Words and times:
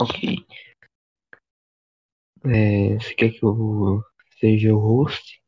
Ok. 0.00 0.46
É, 2.46 2.94
você 2.94 3.14
quer 3.14 3.30
que 3.30 3.44
eu 3.44 4.02
seja 4.38 4.74
o 4.74 4.78
host 4.78 5.42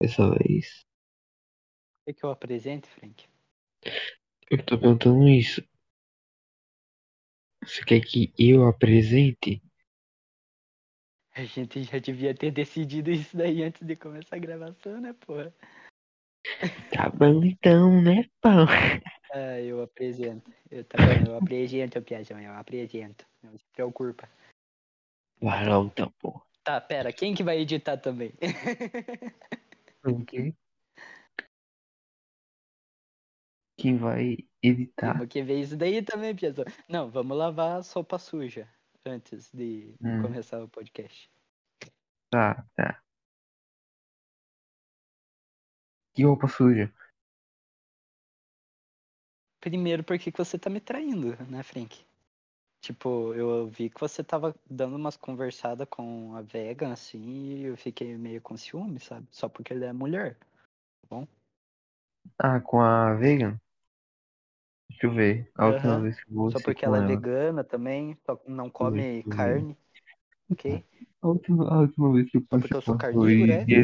dessa 0.00 0.28
vez? 0.30 0.84
Quer 2.04 2.12
que 2.14 2.24
eu 2.24 2.30
apresente, 2.30 2.88
Frank? 2.88 3.26
Eu 4.50 4.64
tô 4.64 4.78
perguntando 4.78 5.28
isso. 5.28 5.62
Você 7.62 7.82
quer 7.84 8.00
que 8.00 8.32
eu 8.38 8.66
apresente? 8.66 9.62
A 11.34 11.44
gente 11.44 11.82
já 11.82 11.98
devia 11.98 12.34
ter 12.34 12.50
decidido 12.50 13.10
isso 13.10 13.36
daí 13.36 13.62
antes 13.62 13.84
de 13.84 13.96
começar 13.96 14.36
a 14.36 14.38
gravação, 14.38 15.00
né, 15.00 15.12
porra? 15.14 15.52
Tá 16.92 17.08
bom 17.10 17.42
então, 17.44 18.00
né, 18.00 18.28
pão? 18.40 18.66
Ah, 19.32 19.60
eu 19.60 19.82
apresento. 19.82 20.52
Eu, 20.70 20.84
tá 20.84 20.96
bom, 20.98 21.30
eu 21.30 21.36
apresento, 21.36 22.00
Piazão, 22.02 22.40
eu 22.40 22.52
apresento. 22.52 23.26
Não 23.42 23.56
se 23.58 23.64
preocupa. 23.72 24.28
Vai 25.40 25.66
logo 25.66 25.88
então, 25.88 26.12
pô. 26.20 26.40
Tá, 26.62 26.80
pera, 26.80 27.12
quem 27.12 27.34
que 27.34 27.42
vai 27.42 27.58
editar 27.58 27.96
também? 27.96 28.32
Ok. 30.04 30.54
Quem 33.76 33.96
vai 33.96 34.36
editar? 34.62 35.12
Temos 35.12 35.28
que 35.28 35.42
ver 35.42 35.60
isso 35.60 35.76
daí 35.76 36.02
também, 36.02 36.34
Piazão. 36.34 36.64
Não, 36.88 37.10
vamos 37.10 37.36
lavar 37.36 37.78
a 37.78 37.82
sopa 37.82 38.18
suja 38.18 38.68
antes 39.04 39.50
de 39.52 39.94
Hum. 40.00 40.22
começar 40.22 40.62
o 40.62 40.68
podcast. 40.68 41.30
Tá, 42.30 42.64
tá. 42.74 43.03
Que 46.14 46.22
roupa 46.24 46.48
suja? 46.48 46.90
Primeiro, 49.60 50.04
por 50.04 50.18
que 50.18 50.30
você 50.30 50.58
tá 50.58 50.70
me 50.70 50.80
traindo, 50.80 51.36
né, 51.48 51.62
Frank? 51.62 52.04
Tipo, 52.80 53.34
eu 53.34 53.66
vi 53.68 53.90
que 53.90 54.00
você 54.00 54.22
tava 54.22 54.54
dando 54.70 54.96
umas 54.96 55.16
conversadas 55.16 55.88
com 55.88 56.36
a 56.36 56.42
Vegan, 56.42 56.92
assim, 56.92 57.20
e 57.22 57.64
eu 57.64 57.76
fiquei 57.76 58.16
meio 58.16 58.40
com 58.42 58.56
ciúme, 58.56 59.00
sabe? 59.00 59.26
Só 59.30 59.48
porque 59.48 59.72
ele 59.72 59.86
é 59.86 59.92
mulher. 59.92 60.36
Ah, 62.38 62.60
com 62.60 62.80
a 62.80 63.14
Vegan? 63.14 63.58
Deixa 64.90 65.06
eu 65.06 65.14
ver. 65.14 65.50
A 65.56 65.66
última 65.66 65.94
Aham. 65.94 66.02
vez 66.02 66.22
que 66.22 66.30
eu 66.30 66.34
vou 66.34 66.52
Só 66.52 66.60
porque 66.60 66.84
com 66.84 66.90
ela 66.90 66.98
é 66.98 67.00
ela. 67.00 67.08
vegana 67.08 67.64
também, 67.64 68.16
só 68.26 68.40
não 68.46 68.70
come 68.70 69.24
carne, 69.24 69.76
ok? 70.50 70.84
A 71.22 71.28
última, 71.28 71.68
a 71.68 71.80
última 71.80 72.12
vez 72.12 72.30
que 72.30 72.36
eu 72.36 72.42
Só 72.42 72.48
passei 72.50 72.60
porque 72.60 72.76
eu 72.76 72.82
sou 72.82 72.94
ela 72.94 72.98
carnívoro, 72.98 73.50
é? 73.52 73.66
É, 73.70 73.80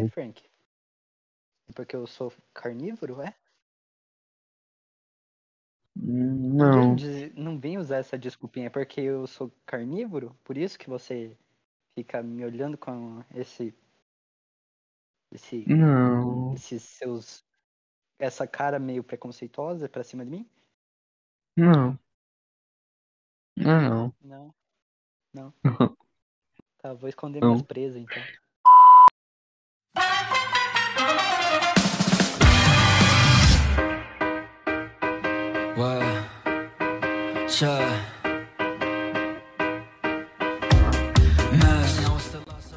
é, 0.00 0.04
17. 0.04 0.12
Frank? 0.12 0.42
Porque 1.74 1.96
eu 1.96 2.06
sou 2.06 2.32
carnívoro, 2.52 3.20
é? 3.20 3.34
Não 5.96 6.96
Não, 6.96 6.96
não 7.36 7.58
vem 7.58 7.78
usar 7.78 7.98
essa 7.98 8.18
desculpinha, 8.18 8.66
é 8.66 8.70
porque 8.70 9.00
eu 9.00 9.26
sou 9.26 9.50
carnívoro? 9.66 10.36
Por 10.44 10.56
isso 10.56 10.78
que 10.78 10.88
você 10.88 11.36
fica 11.94 12.22
me 12.22 12.44
olhando 12.44 12.76
com 12.76 13.22
esse. 13.34 13.74
Esse. 15.32 15.64
não, 15.68 16.54
Esses 16.54 16.82
seus. 16.82 17.44
Essa 18.18 18.46
cara 18.46 18.78
meio 18.78 19.02
preconceituosa 19.02 19.88
pra 19.88 20.04
cima 20.04 20.24
de 20.24 20.30
mim? 20.30 20.50
não. 21.56 21.98
Não, 23.56 24.14
Não. 24.20 24.54
não. 25.32 25.54
Tá, 26.78 26.92
vou 26.92 27.08
esconder 27.08 27.40
Não. 27.40 27.52
minhas 27.52 27.62
presas 27.62 27.96
então. 27.96 28.22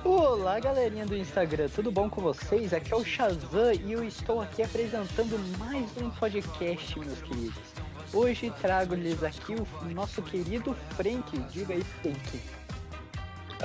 Olá, 0.04 0.60
galerinha 0.60 1.04
do 1.04 1.18
Instagram, 1.18 1.68
tudo 1.74 1.92
bom 1.92 2.08
com 2.08 2.22
vocês? 2.22 2.72
Aqui 2.72 2.94
é 2.94 2.96
o 2.96 3.04
Shazam 3.04 3.74
e 3.74 3.94
eu 3.94 4.04
estou 4.04 4.40
aqui 4.40 4.62
apresentando 4.62 5.40
mais 5.58 5.98
um 5.98 6.12
podcast, 6.12 7.00
meus 7.00 7.20
queridos. 7.24 7.58
Hoje 8.14 8.54
trago-lhes 8.62 9.24
aqui 9.24 9.56
o 9.56 9.66
nosso 9.96 10.22
querido 10.22 10.76
Frank. 10.92 11.40
Diga 11.52 11.74
aí, 11.74 11.84
Frank. 11.84 12.40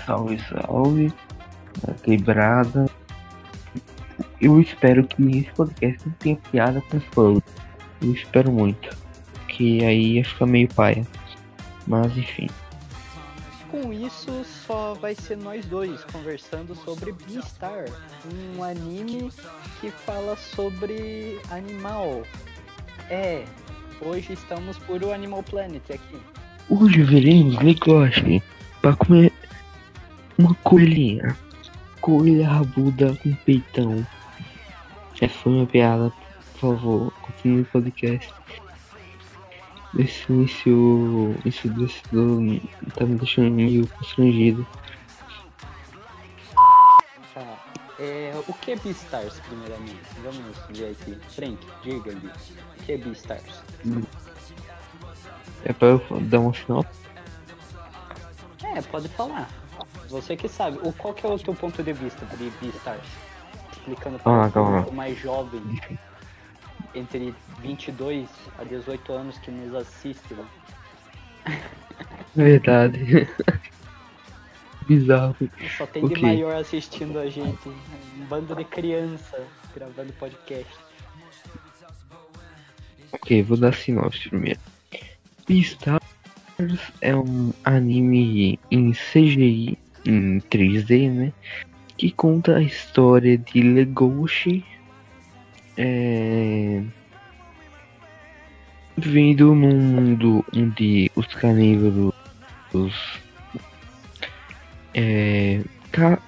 Salve, 0.07 0.39
salve. 0.49 1.13
A 1.87 1.93
Quebrada. 1.93 2.91
Eu 4.41 4.59
espero 4.59 5.07
que 5.07 5.23
esse 5.23 5.51
podcast 5.51 6.09
não 6.09 6.15
tenha 6.15 6.37
piada 6.51 6.81
com 6.81 6.97
spoiler. 6.97 7.43
Eu 8.01 8.15
espero 8.15 8.51
muito. 8.51 9.02
Que 9.53 9.85
aí 9.85 10.15
ia 10.15 10.25
ficar 10.25 10.47
meio 10.47 10.69
paia. 10.69 11.07
Mas 11.87 12.17
enfim. 12.17 12.49
Com 13.71 13.93
isso, 13.93 14.45
só 14.67 14.95
vai 14.95 15.15
ser 15.15 15.37
nós 15.39 15.65
dois 15.65 16.05
conversando 16.05 16.75
sobre 16.75 17.13
Beastar, 17.13 17.87
um 18.57 18.63
anime 18.63 19.31
que 19.81 19.91
fala 19.91 20.37
sobre 20.37 21.41
animal. 21.51 22.23
É, 23.09 23.45
hoje 24.01 24.35
estamos 24.35 24.77
por 24.79 25.03
o 25.03 25.11
Animal 25.11 25.43
Planet 25.43 25.83
aqui. 25.91 26.17
Hoje 26.69 27.03
veremos 27.03 27.59
Legoshi 27.63 28.43
pra 28.83 28.95
comer 28.95 29.33
uma 30.39 30.55
coelhinha. 30.57 31.37
Coelha 32.01 32.49
rabuda 32.49 33.17
com 33.23 33.33
peitão. 33.37 34.07
Essa 35.21 35.35
foi 35.35 35.53
uma 35.53 35.67
piada, 35.67 36.13
por 36.53 36.77
favor, 36.77 37.13
continue 37.23 37.63
o 37.63 37.67
podcast. 37.67 38.33
Esse 39.99 40.33
início, 40.33 41.37
desse 41.45 42.03
do, 42.11 42.61
tá 42.95 43.05
me 43.05 43.17
deixando 43.17 43.51
meio 43.51 43.87
constrangido. 43.89 44.67
Tá. 47.35 47.59
É, 47.99 48.33
o 48.49 48.55
que 48.55 48.73
é 48.73 48.77
Beastars, 48.77 49.39
primeiramente? 49.41 50.01
Vamos 50.23 50.57
ver 50.71 50.93
aqui. 50.93 51.19
Frank, 51.29 51.59
diga-lhe. 51.83 52.27
O 52.27 52.83
que 52.85 52.93
é 52.93 52.97
Beastars? 52.97 53.63
É 55.65 55.73
pra 55.75 55.89
eu 55.89 56.03
dar 56.23 56.41
uma 56.41 56.55
sinopse? 56.55 57.01
É, 58.65 58.81
pode 58.81 59.09
falar. 59.09 59.49
Você 60.09 60.37
que 60.37 60.49
sabe. 60.49 60.79
O, 60.83 60.93
qual 60.93 61.13
que 61.13 61.27
é 61.27 61.29
o 61.29 61.39
teu 61.39 61.55
ponto 61.55 61.83
de 61.83 61.93
vista 61.93 62.25
de 62.25 62.51
Beastars? 62.63 63.07
Explicando 63.73 64.19
para 64.19 64.47
Ah, 64.47 64.51
público 64.51 64.95
mais 64.95 65.19
jovem, 65.19 65.63
entre 66.95 67.35
22 67.61 68.29
a 68.59 68.65
18 68.65 69.13
anos 69.13 69.39
que 69.39 69.51
nos 69.51 69.75
assiste. 69.75 70.35
Né? 70.35 70.47
Verdade. 72.35 73.29
Bizarro. 74.87 75.37
Só 75.77 75.87
tem 75.87 76.07
de 76.07 76.15
Ok. 76.15 76.23
maior 76.23 76.57
assistindo 76.57 77.19
a 77.19 77.29
gente. 77.29 77.69
Um 77.69 78.25
bando 78.27 78.55
de 78.55 78.65
criança 78.65 79.47
gravando 79.75 80.13
podcast. 80.15 80.73
Ok, 83.13 83.43
vou 83.43 83.57
dar 83.57 83.75
sinopse 83.75 84.29
primeiro. 84.29 84.59
Beastars 85.47 86.03
é 87.01 87.15
um 87.15 87.53
anime 87.65 88.59
em 88.71 88.93
CGI, 88.93 89.79
em 90.07 90.41
3D, 90.41 91.11
né? 91.11 91.33
Que 91.97 92.11
conta 92.11 92.57
a 92.57 92.63
história 92.63 93.37
de 93.39 93.63
Legoshi 93.63 94.65
é, 95.83 96.81
vivendo 98.97 99.53
num 99.53 99.77
mundo 99.77 100.45
onde 100.57 101.11
os 101.17 101.27
carnívoros 101.27 102.15
é, 104.95 105.61
ca, 105.91 106.23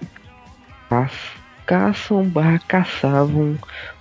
caç- 0.91 1.37
caçam 1.67 2.29
barra 2.29 2.59
caçavam 2.67 3.57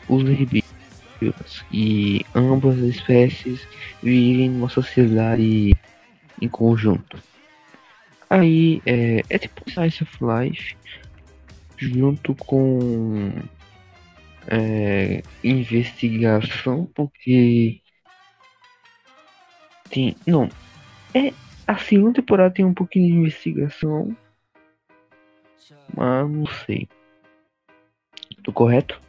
os 0.09 0.23
herbívoros 0.27 1.63
e 1.71 2.25
ambas 2.33 2.79
as 2.79 2.95
espécies 2.95 3.67
vivem 4.01 4.49
numa 4.49 4.69
sociedade 4.69 5.75
em 6.41 6.49
conjunto. 6.49 7.21
Aí 8.27 8.81
é, 8.87 9.21
é 9.29 9.37
tipo 9.37 9.69
Slice 9.69 10.01
of 10.01 10.17
Life 10.19 10.75
junto 11.77 12.33
com 12.33 13.31
é, 14.47 15.21
investigação 15.43 16.85
porque 16.93 17.81
tem 19.89 20.15
não 20.25 20.49
é 21.13 21.33
a 21.67 21.77
segunda 21.77 22.15
temporada 22.15 22.53
tem 22.53 22.65
um 22.65 22.73
pouquinho 22.73 23.07
de 23.07 23.13
investigação 23.19 24.15
mas 25.95 26.29
não 26.29 26.45
sei 26.65 26.87
tô 28.43 28.51
correto 28.51 29.01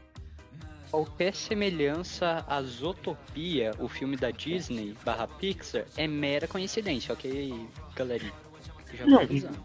Qualquer 0.94 1.34
semelhança 1.34 2.44
a 2.46 2.62
Zootopia, 2.62 3.72
o 3.80 3.88
filme 3.88 4.16
da 4.16 4.30
Disney 4.30 4.94
barra 5.04 5.26
Pixar, 5.26 5.84
é 5.96 6.06
mera 6.06 6.46
coincidência, 6.46 7.12
ok, 7.12 7.52
galerinha? 7.96 8.32
Não, 9.04 9.18
avisando. 9.18 9.58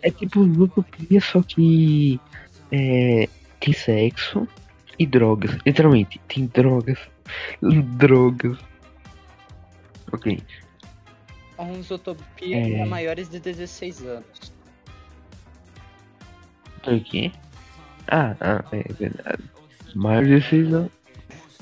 É 0.00 0.10
tipo 0.12 0.44
Zootopia, 0.54 1.20
só 1.20 1.42
que 1.42 2.20
é, 2.70 3.28
tem 3.64 3.72
sexo 3.72 4.46
e 4.98 5.06
drogas. 5.06 5.56
Literalmente, 5.64 6.20
tem 6.28 6.46
drogas. 6.46 6.98
Drogas. 7.96 8.58
Ok. 10.12 10.38
Zootopia 11.82 12.58
É. 12.58 12.76
para 12.76 12.86
maiores 12.86 13.30
de 13.30 13.40
16 13.40 14.02
anos. 14.02 14.52
Por 16.82 17.00
quê? 17.00 17.32
Ah, 18.08 18.36
ah, 18.40 18.64
é 18.72 18.92
verdade. 18.92 19.42
Maior 19.94 20.24
de 20.24 20.30
16 20.40 20.74
anos. 20.74 20.92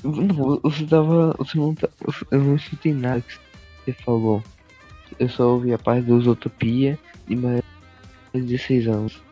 Não, 0.03 0.59
você 0.61 0.85
tava. 0.85 1.33
Você 1.37 1.57
não 1.57 1.73
tá. 1.73 1.87
Eu 2.29 2.39
não 2.39 2.55
escutei 2.57 2.93
nada 2.93 3.21
que 3.21 3.39
você 3.85 3.93
falou. 3.93 4.43
Eu 5.17 5.29
só 5.29 5.47
ouvi 5.51 5.73
a 5.73 5.77
parte 5.77 6.05
do 6.05 6.19
Zootopia 6.19 6.99
de 7.27 7.35
maior 7.37 7.63
de 8.33 8.41
16 8.41 8.87
anos. 8.87 9.23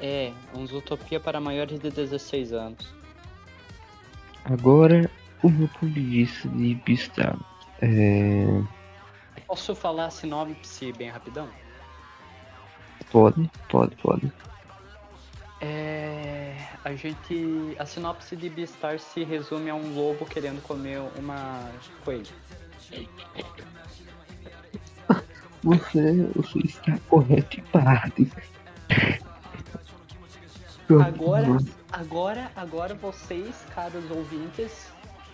É, 0.00 0.32
um 0.54 0.66
Zootopia 0.66 1.20
para 1.20 1.40
maiores 1.40 1.78
de 1.78 1.90
16 1.90 2.52
anos. 2.52 2.92
Agora, 4.44 5.10
o 5.42 5.48
meu 5.48 5.68
ponto 5.68 5.86
de 5.86 6.00
vista 6.00 6.48
de. 6.48 6.80
É. 7.80 8.62
Posso 9.46 9.74
falar 9.74 10.06
a 10.06 10.10
sinopse 10.10 10.92
bem 10.92 11.10
rapidão? 11.10 11.48
Pode, 13.10 13.50
pode, 13.68 13.94
pode. 13.96 14.32
É, 15.60 16.56
a 16.84 16.94
gente. 16.94 17.76
A 17.78 17.86
sinopse 17.86 18.34
de 18.34 18.48
Beastar 18.48 18.98
se 18.98 19.22
resume 19.22 19.70
a 19.70 19.74
um 19.74 19.94
lobo 19.94 20.24
querendo 20.26 20.62
comer 20.62 21.00
uma 21.16 21.70
coelha. 22.04 22.32
Você, 25.62 26.26
você 26.34 26.58
está 26.58 26.98
correto 27.08 27.60
em 27.60 27.62
parte. 27.64 28.32
Agora, 30.90 31.46
agora, 31.92 32.50
agora 32.56 32.94
vocês, 32.94 33.64
caros 33.74 34.10
ouvintes, 34.10 34.88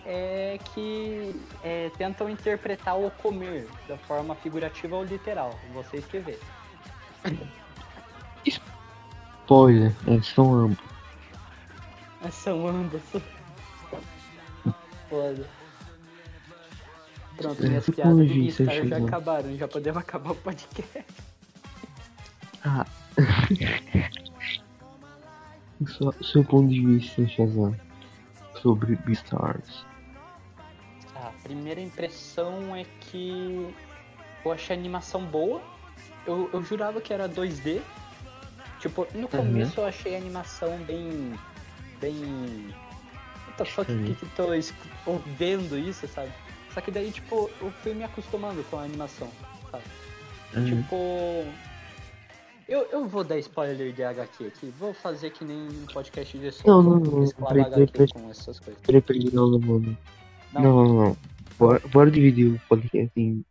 é 0.05 0.57
que 0.73 1.35
é, 1.63 1.89
tentam 1.97 2.29
interpretar 2.29 2.97
o 2.97 3.11
comer 3.11 3.67
da 3.87 3.97
forma 3.97 4.35
figurativa 4.35 4.95
ou 4.95 5.03
literal. 5.03 5.57
Vocês 5.73 6.05
que 6.05 6.19
vê. 6.19 6.39
Spoiler, 8.45 9.93
é, 10.07 10.21
são 10.21 10.53
ambos. 10.53 10.77
São 12.31 12.67
ambos. 12.67 13.01
Foda. 15.09 15.45
Pronto, 17.37 17.63
minhas 17.63 17.87
É, 17.87 17.91
piadas 17.91 18.27
de 18.27 18.33
Beastar 18.33 18.65
já 18.67 18.83
Chico? 18.83 19.07
acabaram. 19.07 19.55
Já 19.57 19.67
podemos 19.67 19.99
acabar 20.03 20.31
o 20.31 20.35
podcast. 20.35 21.05
Ah. 22.63 22.85
Seu 26.21 26.43
ponto 26.43 26.67
de 26.69 26.85
vista, 26.85 27.25
Shazam, 27.27 27.75
sobre 28.61 28.95
Beastars. 28.97 29.85
A 31.15 31.31
primeira 31.43 31.79
impressão 31.81 32.75
é 32.75 32.85
que 32.99 33.73
eu 34.43 34.51
achei 34.51 34.75
a 34.75 34.79
animação 34.79 35.23
boa. 35.25 35.61
Eu, 36.25 36.49
eu 36.53 36.63
jurava 36.63 36.99
que 36.99 37.13
era 37.13 37.27
2D. 37.29 37.81
Tipo, 38.79 39.07
no 39.13 39.27
começo 39.27 39.79
eu 39.79 39.85
achei 39.85 40.15
a 40.15 40.17
animação 40.17 40.77
bem. 40.83 41.33
bem. 41.99 42.73
What 43.47 43.57
the 43.57 43.65
fuck, 43.65 43.91
Uhum. 43.91 44.05
que 44.05 44.15
que 44.15 44.25
tô 44.35 44.47
vendo 45.37 45.77
isso, 45.77 46.07
sabe? 46.07 46.31
Só 46.73 46.81
que 46.81 46.91
daí, 46.91 47.11
tipo, 47.11 47.49
eu 47.61 47.71
fui 47.83 47.93
me 47.93 48.03
acostumando 48.03 48.63
com 48.65 48.77
a 48.77 48.83
animação, 48.83 49.29
sabe? 49.71 49.83
Uhum. 50.55 50.65
Tipo. 50.65 51.45
Eu, 52.69 52.83
eu 52.91 53.07
vou 53.07 53.23
dar 53.23 53.37
spoiler 53.39 53.91
de 53.91 54.03
HQ 54.03 54.45
aqui. 54.45 54.67
Vou 54.77 54.93
fazer 54.93 55.31
que 55.31 55.43
nem 55.43 55.57
um 55.57 55.85
podcast 55.87 56.37
de 56.37 56.51
som. 56.51 56.67
Não, 56.67 56.83
não, 56.83 56.99
não. 56.99 57.27
Peraí, 57.47 57.65
peraí, 57.65 57.87
peraí. 57.87 58.07
com 58.13 58.29
essas 58.29 58.59
coisas. 58.59 58.81
Peraí, 58.83 59.01
peraí, 59.01 59.29
não, 59.33 59.49
não, 59.49 59.59
não. 59.59 59.79
Não. 59.79 59.97
Não, 60.61 60.61
não, 60.61 60.93
não. 60.93 61.17
Bora, 61.57 61.79
bora 61.91 62.11
dividir 62.11 62.53
o 62.53 62.59
podcast 62.69 63.11
em, 63.15 63.43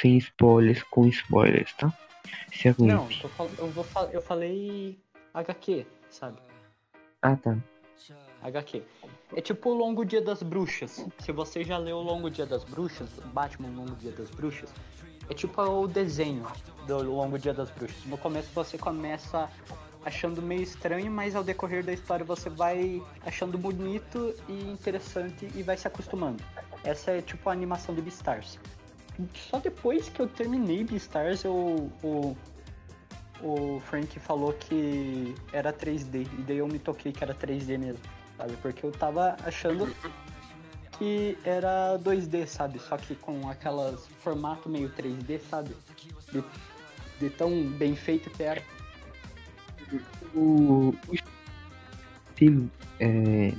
sem 0.00 0.16
spoilers 0.18 0.82
com 0.84 1.06
spoilers, 1.08 1.72
tá? 1.74 1.92
Se 2.52 2.68
aguente. 2.68 2.92
Não, 2.94 3.08
tô 3.20 3.28
fal- 3.28 3.50
eu, 3.58 3.68
vou 3.68 3.84
fal- 3.84 4.08
eu 4.12 4.22
falei 4.22 4.98
HQ, 5.34 5.84
sabe? 6.08 6.38
Ah, 7.20 7.36
tá. 7.36 7.58
HQ. 8.42 8.82
É 9.36 9.40
tipo 9.40 9.70
o 9.70 9.74
Longo 9.74 10.04
Dia 10.04 10.20
das 10.22 10.42
Bruxas. 10.42 11.04
Se 11.18 11.32
você 11.32 11.62
já 11.64 11.78
leu 11.78 11.96
o 11.96 12.02
Longo 12.02 12.30
Dia 12.30 12.46
das 12.46 12.64
Bruxas, 12.64 13.08
Batman 13.32 13.68
Longo 13.70 13.94
Dia 13.96 14.12
das 14.12 14.30
Bruxas, 14.30 14.72
é 15.32 15.34
tipo 15.34 15.62
o 15.62 15.88
desenho 15.88 16.46
do 16.86 17.02
Longo 17.02 17.38
Dia 17.38 17.54
das 17.54 17.70
Bruxas. 17.70 18.04
No 18.04 18.18
começo 18.18 18.50
você 18.54 18.76
começa 18.76 19.48
achando 20.04 20.42
meio 20.42 20.62
estranho, 20.62 21.10
mas 21.10 21.34
ao 21.34 21.42
decorrer 21.42 21.82
da 21.82 21.92
história 21.92 22.24
você 22.24 22.50
vai 22.50 23.02
achando 23.24 23.56
bonito 23.56 24.34
e 24.46 24.70
interessante 24.70 25.48
e 25.54 25.62
vai 25.62 25.76
se 25.76 25.88
acostumando. 25.88 26.42
Essa 26.84 27.12
é 27.12 27.22
tipo 27.22 27.48
a 27.48 27.52
animação 27.52 27.94
de 27.94 28.02
Beastars. 28.02 28.58
Só 29.34 29.58
depois 29.58 30.08
que 30.10 30.20
eu 30.20 30.28
terminei 30.28 30.84
Beastars, 30.84 31.44
eu, 31.44 31.90
o, 32.02 32.36
o 33.42 33.80
Frank 33.86 34.18
falou 34.20 34.52
que 34.52 35.34
era 35.52 35.72
3D. 35.72 36.26
E 36.38 36.42
daí 36.42 36.58
eu 36.58 36.68
me 36.68 36.78
toquei 36.78 37.10
que 37.10 37.24
era 37.24 37.34
3D 37.34 37.78
mesmo, 37.78 38.02
sabe? 38.36 38.54
Porque 38.60 38.84
eu 38.84 38.92
tava 38.92 39.36
achando 39.44 39.94
que 41.02 41.36
era 41.42 41.98
2D, 41.98 42.46
sabe? 42.46 42.78
Só 42.78 42.96
que 42.96 43.16
com 43.16 43.48
aquelas 43.48 44.06
formato 44.22 44.68
meio 44.68 44.88
3D, 44.90 45.40
sabe? 45.50 45.74
De, 46.32 46.44
de 47.18 47.28
tão 47.30 47.64
bem 47.70 47.96
feito 47.96 48.30
que 48.30 48.40
era. 48.44 48.62
O, 50.32 50.94
o 51.08 51.14
estilo 52.30 52.70
é, 53.00 53.52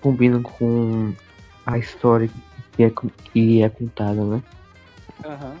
combina 0.00 0.42
com 0.42 1.14
a 1.64 1.78
história 1.78 2.28
que 2.74 2.82
é, 2.82 2.90
que 3.32 3.62
é 3.62 3.68
contada, 3.68 4.24
né? 4.24 4.42
Aham. 5.24 5.56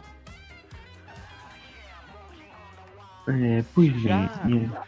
É, 3.28 3.64
pois 3.72 4.02
Já- 4.02 4.16
é, 4.16 4.44
minha, 4.46 4.82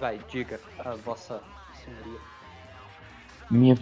Vai, 0.00 0.18
diga 0.30 0.58
a 0.78 0.94
vossa 0.94 1.42
senhoria. 1.84 2.18
minha, 3.50 3.76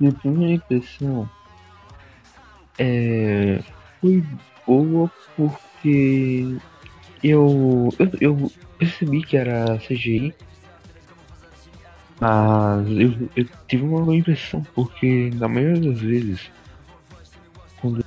minha 0.00 0.12
primeira 0.12 0.54
impressão 0.54 1.28
é, 2.78 3.60
foi 4.00 4.22
boa 4.66 5.10
porque 5.36 6.56
eu, 7.22 7.92
eu, 7.98 8.10
eu 8.20 8.52
percebi 8.78 9.22
que 9.22 9.36
era 9.36 9.78
CGI, 9.78 10.34
mas 12.20 12.88
eu, 12.88 13.30
eu 13.36 13.46
tive 13.66 13.84
uma 13.84 14.02
boa 14.02 14.16
impressão 14.16 14.64
porque 14.74 15.30
na 15.34 15.48
maioria 15.48 15.90
das 15.90 16.00
vezes 16.00 16.50
quando 17.80 18.04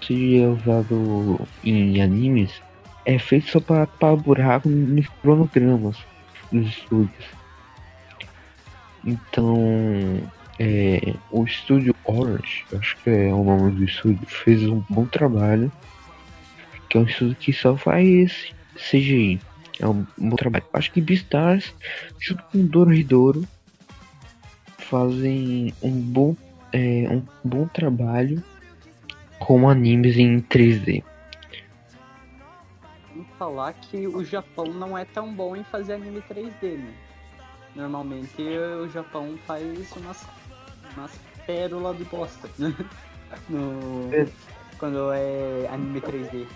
CGI 0.00 0.42
é 0.42 0.48
usado 0.48 1.40
em 1.62 2.02
animes 2.02 2.62
é 3.04 3.18
feito 3.18 3.50
só 3.50 3.60
para 3.60 3.86
tapar 3.86 4.16
buraco 4.16 4.68
nos 4.68 5.06
cronogramas 5.20 5.98
dos 6.50 6.66
estúdios. 6.68 7.24
Então, 9.04 10.18
é, 10.58 11.14
o 11.30 11.44
estúdio 11.44 11.94
Orange, 12.04 12.64
acho 12.76 12.96
que 12.98 13.10
é 13.10 13.32
o 13.32 13.42
nome 13.42 13.72
do 13.72 13.84
estúdio, 13.84 14.26
fez 14.26 14.62
um 14.64 14.82
bom 14.88 15.06
trabalho. 15.06 15.70
Que 16.88 16.98
é 16.98 17.00
um 17.00 17.04
estúdio 17.04 17.36
que 17.36 17.52
só 17.52 17.76
faz 17.76 18.52
CGI. 18.76 19.40
É 19.80 19.86
um 19.86 20.06
bom 20.16 20.36
trabalho. 20.36 20.64
Acho 20.72 20.92
que 20.92 21.00
Beastars, 21.00 21.74
junto 22.20 22.42
com 22.44 22.64
Dorohedoro, 22.64 23.44
fazem 24.78 25.74
um 25.82 25.90
bom, 25.90 26.36
é, 26.72 27.08
um 27.10 27.22
bom 27.42 27.66
trabalho 27.66 28.42
com 29.40 29.68
animes 29.68 30.16
em 30.16 30.40
3D. 30.40 31.02
Vamos 33.10 33.28
falar 33.38 33.72
que 33.72 34.06
o 34.06 34.24
Japão 34.24 34.66
não 34.66 34.96
é 34.96 35.04
tão 35.04 35.32
bom 35.34 35.56
em 35.56 35.64
fazer 35.64 35.94
anime 35.94 36.22
3D, 36.22 36.76
né? 36.76 36.94
Normalmente 37.74 38.40
o 38.40 38.88
Japão 38.88 39.36
faz 39.46 39.64
umas, 39.96 40.24
umas 40.96 41.12
pérolas 41.46 41.96
de 41.98 42.04
bosta? 42.04 42.48
No, 43.48 44.14
É. 44.14 44.28
quando 44.78 45.10
é 45.12 45.66
anime 45.68 46.00
3D. 46.00 46.46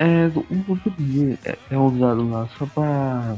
É, 0.00 0.28
pouco 0.66 0.90
de 0.90 1.38
é, 1.44 1.56
é 1.70 1.78
usado 1.78 2.28
lá 2.28 2.48
só 2.58 2.66
pra 2.66 3.36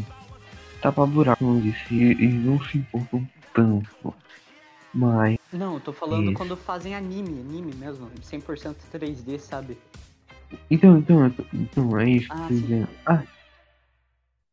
tapar 0.80 1.06
buraco, 1.06 1.44
como 1.44 1.60
disse, 1.60 1.94
e, 1.94 2.28
não 2.28 2.58
se 2.64 2.78
importam 2.78 3.28
tanto. 3.52 4.14
Mas, 4.94 5.36
Não, 5.52 5.74
eu 5.74 5.80
tô 5.80 5.92
falando 5.92 6.24
Isso. 6.30 6.34
quando 6.34 6.56
fazem 6.56 6.94
anime, 6.94 7.40
anime 7.40 7.74
mesmo, 7.74 8.10
100% 8.22 8.76
3D, 8.90 9.38
sabe? 9.38 9.76
então, 10.70 10.96
então, 10.96 11.26
então, 11.52 12.00
é 12.00 12.08
isso 12.08 12.28
que 12.28 12.34
eu 12.34 12.38
Ah, 12.38 12.48
dizendo. 12.48 12.88
Ah, 13.06 13.22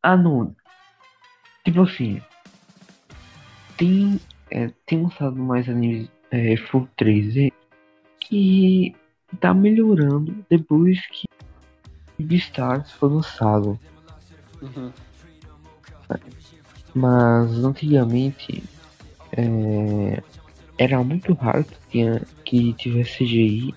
ah, 0.01 0.17
não. 0.17 0.53
Tipo 1.63 1.83
assim, 1.83 2.21
tem, 3.77 4.19
é, 4.53 4.69
tem 4.85 5.01
lançado 5.01 5.35
mais 5.35 5.67
animes 5.67 6.07
é, 6.29 6.55
full 6.55 6.87
3D 6.97 7.51
que 8.19 8.95
tá 9.39 9.51
melhorando 9.51 10.45
depois 10.47 10.99
que 11.07 11.27
Beastars 12.19 12.91
foi 12.91 13.09
lançado. 13.09 13.79
Uhum. 14.61 14.91
Mas 16.93 17.51
antigamente 17.63 18.63
é, 19.31 20.21
era 20.77 21.03
muito 21.03 21.33
raro 21.33 21.63
que, 21.63 21.89
tinha, 21.89 22.21
que 22.45 22.73
tivesse 22.73 23.25
CGI 23.25 23.73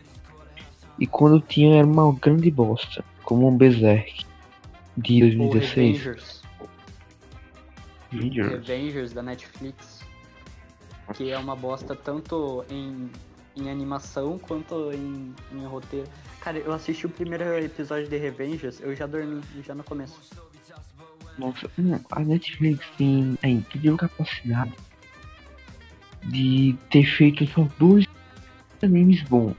E 0.98 1.06
quando 1.06 1.40
tinha 1.40 1.78
era 1.78 1.86
uma 1.86 2.12
grande 2.12 2.50
bosta, 2.50 3.02
como 3.24 3.48
um 3.48 3.56
Berserk 3.56 4.26
de 4.94 5.14
Ou 5.14 5.50
2016. 5.50 5.96
Revengers. 5.96 6.42
Revengers. 8.10 8.50
Revengers 8.50 9.12
da 9.14 9.22
Netflix. 9.22 9.95
Que 11.14 11.30
é 11.30 11.38
uma 11.38 11.54
bosta 11.54 11.94
tanto 11.94 12.64
em, 12.68 13.10
em 13.56 13.70
animação 13.70 14.38
quanto 14.38 14.92
em, 14.92 15.34
em 15.52 15.64
roteiro. 15.64 16.08
Cara, 16.40 16.58
eu 16.58 16.72
assisti 16.72 17.06
o 17.06 17.10
primeiro 17.10 17.44
episódio 17.58 18.08
de 18.08 18.16
Revengers, 18.16 18.80
eu 18.80 18.94
já 18.94 19.06
dormi, 19.06 19.40
já 19.64 19.74
no 19.74 19.84
começo. 19.84 20.18
Nossa, 21.38 21.70
hum, 21.78 21.98
a 22.10 22.20
Netflix 22.20 22.86
tem 22.96 23.38
a 23.42 23.48
incrível 23.48 23.96
capacidade 23.96 24.72
de 26.24 26.74
ter 26.90 27.04
feito 27.04 27.46
só 27.48 27.68
dois 27.78 28.06
animes 28.82 29.22
bons. 29.24 29.54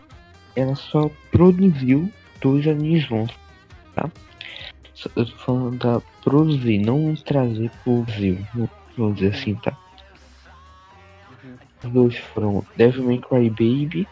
Ela 0.56 0.75
só 0.75 1.10
produziu 1.32 2.12
dois 2.42 2.68
animes 2.68 3.08
bons, 3.08 3.32
tá? 3.94 4.10
Eu 5.16 5.25
tô 5.25 5.38
falando 5.38 5.77
da 5.77 6.01
produzir, 6.24 6.80
não 6.80 7.16
trazer 7.16 7.70
pro 7.84 8.01
Brasil. 8.01 8.39
Vamos 8.98 9.16
dizer 9.16 9.36
assim, 9.36 9.56
tá? 9.56 9.77
Dois 11.84 12.18
foram 12.18 12.66
Devilman 12.76 13.22
Crybaby 13.22 14.08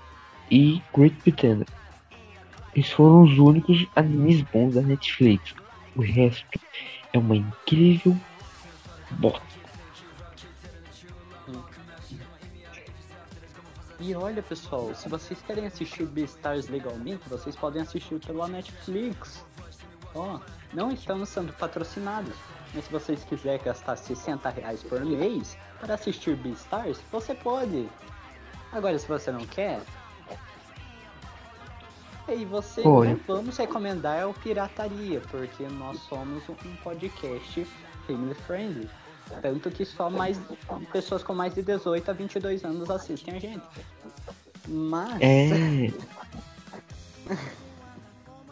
e 0.51 0.81
Great 0.95 1.15
Pretender. 1.21 1.67
Esses 2.75 2.91
foram 2.91 3.23
os 3.23 3.37
únicos 3.37 3.87
animes 3.95 4.41
bons 4.41 4.75
da 4.75 4.81
Netflix. 4.81 5.55
O 5.95 6.01
resto 6.01 6.59
é 7.13 7.17
uma 7.17 7.35
incrível 7.35 8.15
bosta. 9.11 9.55
E 13.99 14.13
olha 14.13 14.43
pessoal, 14.43 14.93
se 14.93 15.07
vocês 15.07 15.41
querem 15.41 15.65
assistir 15.65 16.05
Beastars 16.05 16.67
legalmente, 16.67 17.27
vocês 17.29 17.55
podem 17.55 17.81
assistir 17.81 18.19
pela 18.19 18.47
Netflix. 18.47 19.43
Ó, 20.13 20.39
não 20.73 20.91
estamos 20.91 21.29
sendo 21.29 21.53
patrocinados, 21.53 22.35
mas 22.75 22.85
se 22.85 22.91
vocês 22.91 23.23
quiserem 23.23 23.63
gastar 23.63 23.95
60 23.95 24.49
reais 24.49 24.83
por 24.83 25.03
mês 25.03 25.57
para 25.79 25.93
assistir 25.93 26.35
Beastars, 26.35 26.99
você 27.09 27.33
pode. 27.33 27.89
Agora 28.71 28.99
se 28.99 29.07
você 29.07 29.31
não 29.31 29.45
quer, 29.45 29.81
aí 32.27 32.43
você 32.43 32.83
não 32.83 33.15
vamos 33.25 33.57
recomendar 33.57 34.27
o 34.27 34.33
Pirataria, 34.33 35.21
porque 35.31 35.63
nós 35.63 35.97
somos 36.01 36.43
um 36.49 36.75
podcast 36.83 37.65
family 38.05 38.33
friendly. 38.33 38.89
Tanto 39.41 39.71
que 39.71 39.85
só 39.85 40.09
mais 40.09 40.39
pessoas 40.91 41.23
com 41.23 41.33
mais 41.33 41.55
de 41.55 41.63
18 41.63 42.11
a 42.11 42.13
22 42.13 42.63
anos 42.65 42.89
assistem 42.91 43.35
a 43.35 43.39
gente. 43.39 43.63
Mas 44.67 45.19
É, 45.21 45.91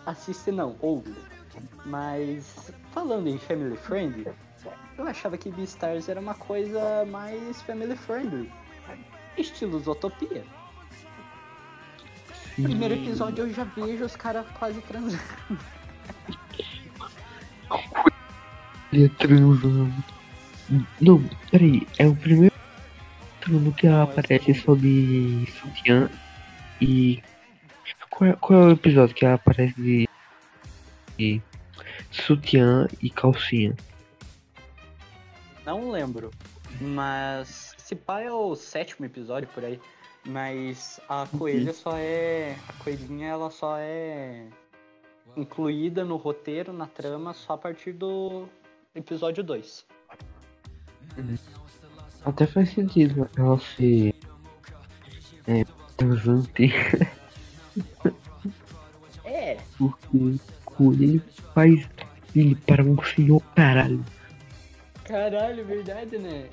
assiste 0.06 0.52
não, 0.52 0.76
ouve. 0.80 1.14
Mas 1.86 2.72
falando 2.92 3.28
em 3.28 3.38
family 3.38 3.76
friendly, 3.76 4.28
eu 4.98 5.08
achava 5.08 5.38
que 5.38 5.52
Beastars 5.52 6.08
era 6.08 6.20
uma 6.20 6.34
coisa 6.34 7.06
mais 7.06 7.62
family 7.64 7.96
friendly. 7.96 8.52
Estilo 9.38 9.80
Zootopia. 9.80 10.46
sim. 12.56 12.64
Primeiro 12.64 12.94
episódio 12.94 13.46
eu 13.46 13.54
já 13.54 13.64
vejo 13.64 14.06
os 14.06 14.16
caras 14.16 14.46
quase 14.58 14.80
transando. 14.82 15.20
Ele 18.92 19.06
é 19.06 19.10
transando. 19.10 19.94
Não, 21.02 21.24
peraí, 21.50 21.88
é 21.98 22.08
o 22.08 22.16
primeiro 22.16 22.54
trono 23.42 23.74
que 23.74 23.88
ela 23.88 24.04
aparece 24.04 24.54
de 24.54 25.48
sutiã 25.52 26.10
e. 26.80 27.22
Qual 28.10 28.30
é, 28.30 28.34
qual 28.34 28.60
é 28.60 28.66
o 28.66 28.72
episódio 28.72 29.16
que 29.16 29.26
ela 29.26 29.36
aparece 29.36 29.74
de, 29.82 30.08
de 31.18 31.42
sutiã 32.14 32.88
e 33.02 33.10
calcinha? 33.10 33.76
Não 35.66 35.92
lembro. 35.92 36.32
Mas 36.80 37.74
se 37.78 37.96
pá 37.96 38.22
é 38.22 38.32
o 38.32 38.56
sétimo 38.56 39.06
episódio 39.06 39.48
por 39.50 39.64
aí. 39.64 39.80
Mas 40.26 41.02
a 41.10 41.28
coelha 41.38 41.74
só 41.74 41.98
é. 41.98 42.56
A 42.70 42.74
coelhinha 42.84 43.28
ela 43.28 43.50
só 43.50 43.78
é 43.78 44.48
incluída 45.36 46.06
no 46.06 46.16
roteiro, 46.16 46.72
na 46.72 46.88
trama, 46.88 47.34
só 47.34 47.54
a 47.54 47.58
partir 47.58 47.94
do 47.94 48.48
episódio 48.96 49.44
2. 49.44 49.86
Até 52.24 52.46
faz 52.46 52.70
sentido 52.70 53.30
ela 53.38 53.60
ser. 53.60 54.16
É, 55.46 55.66
transante, 55.98 56.72
É, 59.26 59.58
porque 59.78 60.40
coelho 60.74 61.22
faz 61.54 61.88
ele 62.36 62.56
para 62.56 62.84
um 62.84 63.02
senhor 63.04 63.42
caralho. 63.56 64.04
caralho, 65.06 65.66
verdade, 65.66 66.18
né? 66.18 66.50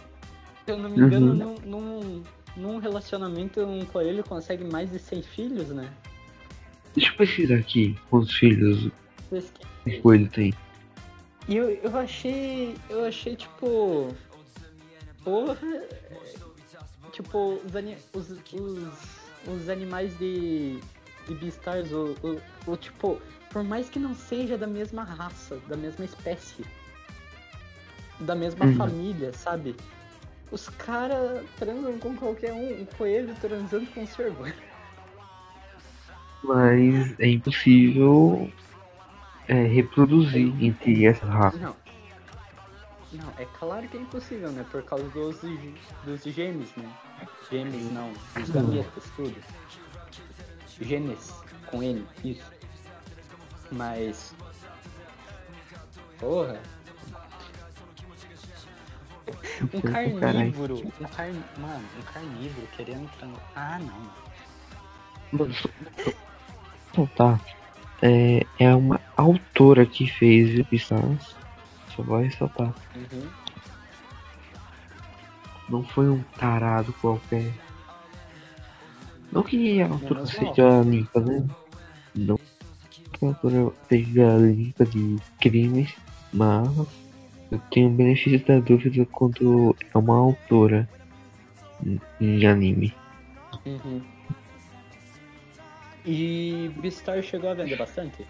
Se 0.65 0.73
eu 0.73 0.79
não 0.79 0.91
me 0.91 0.99
engano, 1.01 1.27
Uhum. 1.33 1.35
num, 1.67 1.81
num, 1.81 2.23
num 2.57 2.79
relacionamento 2.79 3.61
um 3.65 3.85
coelho 3.87 4.23
consegue 4.25 4.65
mais 4.65 4.91
de 4.91 4.99
100 4.99 5.23
filhos, 5.23 5.69
né? 5.69 5.91
Deixa 6.95 7.11
eu 7.13 7.17
pesquisar 7.17 7.55
aqui 7.57 7.97
quantos 8.11 8.35
filhos 8.35 8.91
o 9.87 10.01
coelho 10.03 10.29
tem. 10.29 10.53
E 11.49 11.57
eu, 11.57 11.71
eu 11.71 11.97
achei. 11.97 12.75
Eu 12.89 13.05
achei 13.05 13.35
tipo. 13.37 14.15
Porra. 15.25 15.57
Tipo, 17.13 17.61
os, 17.65 17.75
ani- 17.77 17.97
os, 18.13 18.31
os, 18.31 18.89
os 19.47 19.69
animais 19.69 20.17
de. 20.19 20.79
de 21.27 21.35
Beastars, 21.35 21.91
o, 21.93 22.15
o, 22.23 22.71
o 22.73 22.77
tipo. 22.77 23.21
Por 23.51 23.65
mais 23.65 23.91
que 23.91 23.99
não 23.99 24.15
seja 24.15 24.57
da 24.57 24.67
mesma 24.67 25.03
raça, 25.03 25.57
da 25.69 25.77
mesma 25.77 26.05
espécie, 26.05 26.65
da 28.21 28.35
mesma 28.35 28.65
Uhum. 28.67 28.77
família, 28.77 29.33
sabe? 29.33 29.75
Os 30.53 30.69
caras 30.69 31.45
transam 31.59 31.99
com 31.99 32.17
qualquer 32.17 32.53
um, 32.53 32.83
um 32.83 32.85
coelho 32.97 33.35
transando 33.41 33.87
com 33.87 34.01
um 34.03 34.29
humano. 34.29 34.55
Mas 36.43 37.19
é 37.21 37.29
impossível 37.29 38.51
é, 39.49 39.65
reproduzir 39.65 40.53
entre 40.65 41.07
essas 41.07 41.29
raças. 41.29 41.61
Não. 41.61 41.75
Não, 43.13 43.29
é 43.39 43.45
claro 43.59 43.89
que 43.89 43.97
é 43.97 44.01
impossível, 44.01 44.51
né? 44.53 44.65
Por 44.71 44.83
causa 44.85 45.05
dos, 45.09 45.37
dos 46.05 46.23
gêmeos, 46.23 46.71
né? 46.77 46.89
Gêmeos 47.51 47.93
não, 47.93 48.13
os 48.41 48.51
gametas, 48.51 49.05
tudo. 49.17 49.35
Genes, 50.81 51.33
com 51.67 51.83
N, 51.83 52.07
isso. 52.25 52.60
Mas. 53.71 54.35
Porra. 56.19 56.61
Um 59.73 60.21
carnívoro. 60.21 60.77
Um 61.01 61.05
car... 61.07 61.29
Mano, 61.59 61.85
um 61.99 62.03
carnívoro 62.13 62.67
querendo 62.77 63.11
trans... 63.19 63.39
Ah, 63.55 63.79
não. 63.79 64.11
Mano, 65.33 65.55
Então 66.91 67.07
tá. 67.17 67.41
É, 68.03 68.47
é 68.59 68.75
uma 68.75 69.01
autora 69.17 69.85
que 69.87 70.07
fez 70.07 70.59
o. 70.59 71.19
Só 71.95 72.03
vai 72.03 72.25
ressaltar. 72.25 72.75
Uhum. 72.97 73.29
Não 75.69 75.85
foi 75.85 76.09
um 76.09 76.23
tarado 76.39 76.93
qualquer. 76.95 77.53
Não 79.31 79.43
que 79.43 79.81
a 79.81 79.89
autora 79.89 80.27
seja 80.27 80.81
limpa, 80.83 81.21
né? 81.21 81.47
Não 82.15 82.39
que 83.13 83.25
a 83.25 83.29
autora 83.29 83.73
seja 83.89 84.37
limpa 84.39 84.85
de 84.87 85.19
crimes, 85.41 85.95
mas 86.33 86.69
eu 87.51 87.61
tenho 87.71 87.89
o 87.89 87.93
benefício 87.93 88.45
da 88.47 88.61
dúvida 88.61 89.07
quando 89.13 89.77
é 89.93 89.99
uma 89.99 90.17
autora 90.17 90.89
em- 92.21 92.47
anime. 92.47 92.95
Uhum. 93.67 94.01
E 96.05 96.71
Beastar 96.77 97.23
chegou 97.23 97.51
a 97.51 97.55
vender 97.55 97.77
bastante? 97.77 98.27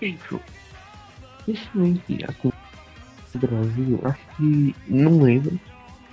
Gente, 0.00 0.20
Principalmente 1.46 2.24
aqui 2.24 2.52
no 3.34 3.40
Brasil, 3.40 4.00
acho 4.04 4.20
que. 4.36 4.74
Não 4.88 5.22
lembro, 5.22 5.58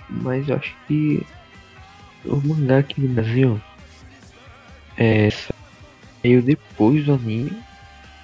mas 0.08 0.48
acho 0.48 0.76
que 0.86 1.26
o 2.24 2.36
mangá 2.36 2.78
aqui 2.78 3.00
no 3.00 3.08
Brasil 3.14 3.60
é, 4.96 5.28
saiu 6.24 6.40
depois 6.40 7.04
do 7.04 7.12
anime, 7.12 7.62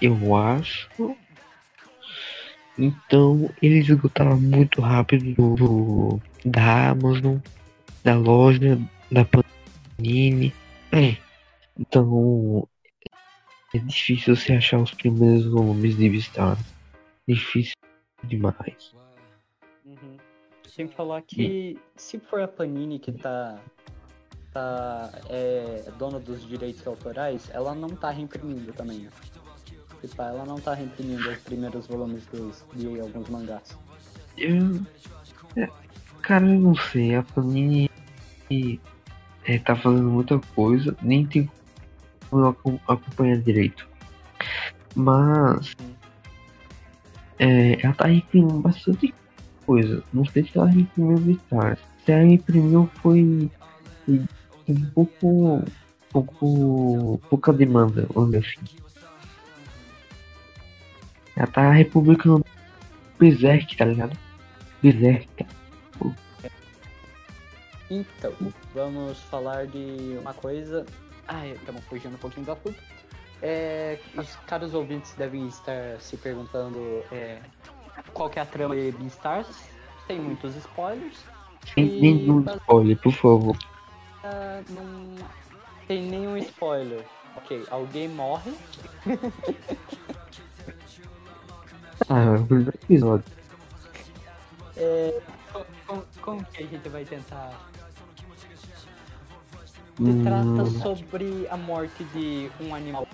eu 0.01 0.35
acho. 0.35 0.89
Então 2.79 3.51
ele 3.61 3.81
esgotava 3.81 4.35
muito 4.37 4.81
rápido 4.81 5.55
do, 5.55 6.21
da 6.43 6.91
Amazon, 6.91 7.37
da 8.03 8.17
loja, 8.17 8.81
da 9.13 9.27
Panini. 9.27 10.55
É. 10.91 11.17
Então 11.79 12.67
é 13.75 13.79
difícil 13.79 14.35
você 14.35 14.55
achar 14.55 14.79
os 14.79 14.95
primeiros 14.95 15.45
volumes 15.45 15.95
de 15.95 16.09
Beastar. 16.09 16.57
Difícil 17.29 17.75
demais. 18.25 18.95
Uhum. 19.85 20.17
Sem 20.67 20.89
falar 20.89 21.21
que 21.23 21.79
se 21.97 22.19
for 22.19 22.41
a 22.41 22.49
Panini 22.49 22.99
que 22.99 23.13
tá, 23.13 23.61
é 25.29 25.85
dona 25.99 26.19
dos 26.19 26.47
direitos 26.47 26.87
autorais, 26.87 27.49
ela 27.53 27.75
não 27.75 27.91
tá 27.91 28.11
reimprimindo 28.11 28.73
também. 28.73 29.09
Tipo, 30.01 30.23
ela 30.23 30.45
não 30.45 30.59
tá 30.59 30.75
reimprimindo 30.75 31.29
os 31.31 31.39
primeiros 31.39 31.87
volumes 31.87 32.27
dos, 32.27 32.65
de 32.75 33.01
alguns 33.01 33.29
mangás. 33.29 33.79
Eu. 34.37 34.81
é, 35.57 35.69
cara, 36.23 36.47
eu 36.47 36.59
não 36.59 36.75
sei. 36.75 37.15
A 37.15 37.23
Panini 37.23 37.91
é, 39.45 39.59
tá 39.59 39.77
fazendo 39.77 40.09
muita 40.11 40.39
coisa, 40.55 40.97
nem 41.03 41.27
tem 41.27 41.51
como 42.31 42.81
acompanhar 42.89 43.39
direito. 43.39 43.87
Mas. 44.95 45.77
É, 47.39 47.85
ela 47.85 47.95
tá 47.95 48.07
reimprimindo 48.07 48.61
bastante 48.61 49.15
coisa. 49.67 50.03
Não 50.13 50.25
sei 50.25 50.45
se 50.45 50.57
ela 50.57 50.69
reimprimiu 50.69 51.31
Stars. 51.33 51.79
Se 52.05 52.13
ela 52.13 52.23
reimprimiu 52.23 52.91
foi. 53.03 53.51
foi 54.07 54.25
um 54.73 54.91
pouco. 54.91 55.65
pouco. 56.11 57.21
pouca 57.29 57.53
demanda, 57.53 58.07
vamos 58.13 58.31
dizer 58.31 58.47
assim. 58.47 58.77
Ela 61.37 61.47
tá 61.47 61.71
republicando 61.73 62.45
Berserk, 63.19 63.77
tá 63.77 63.85
ligado? 63.85 64.17
Berserk. 64.83 65.47
Então, 67.91 68.33
vamos 68.73 69.19
falar 69.23 69.67
de 69.67 70.17
uma 70.21 70.33
coisa. 70.33 70.87
Ai, 71.27 71.53
estamos 71.53 71.83
fugindo 71.85 72.15
um 72.15 72.19
pouquinho 72.19 72.47
do 72.47 72.53
assunto. 72.53 72.81
É, 73.43 73.99
os 74.17 74.37
caros 74.47 74.75
ouvintes 74.75 75.13
devem 75.15 75.47
estar 75.49 75.99
se 75.99 76.17
perguntando 76.17 76.79
é, 77.11 77.41
qual 78.13 78.31
que 78.31 78.39
é 78.39 78.43
a 78.43 78.47
trama 78.47 78.77
de 78.77 78.93
Beastars. 78.93 79.69
Tem 80.07 80.21
muitos 80.21 80.55
spoilers. 80.57 81.25
Sem 81.75 81.87
E 81.87 82.01
nenhum 82.01 82.45
spoiler, 82.45 82.97
por 82.99 83.13
favor. 83.13 83.57
Não 84.71 85.15
tem 85.89 86.03
nenhum 86.03 86.37
spoiler. 86.39 87.05
Ok, 87.37 87.67
alguém 87.71 88.09
morre. 88.09 88.53
Ah, 92.09 92.33
o 92.41 92.45
primeiro 92.47 92.71
episódio. 92.83 93.25
É, 94.77 95.21
co- 95.53 95.67
co- 95.87 96.05
como, 96.23 96.45
que 96.47 96.65
a 96.65 96.67
gente 96.67 96.89
vai 96.89 97.05
tentar? 97.05 97.53
Se 99.97 100.03
Hum. 100.03 100.23
trata 100.25 100.67
sobre 100.83 101.47
a 101.49 101.57
morte 101.57 102.03
de 102.05 102.51
um 102.61 102.75
animal. 102.75 103.07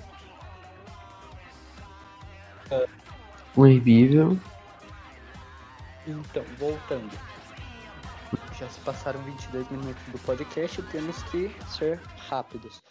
Um 3.56 3.66
herbívoro. 3.66 4.40
Então, 6.06 6.44
voltando. 6.58 7.10
Já 8.58 8.66
se 8.70 8.80
passaram 8.80 9.20
22 9.20 9.68
minutos 9.68 10.02
do 10.06 10.18
podcast 10.20 10.80
e 10.80 10.84
temos 10.84 11.22
que 11.24 11.54
ser 11.68 12.00
rápidos. 12.28 12.82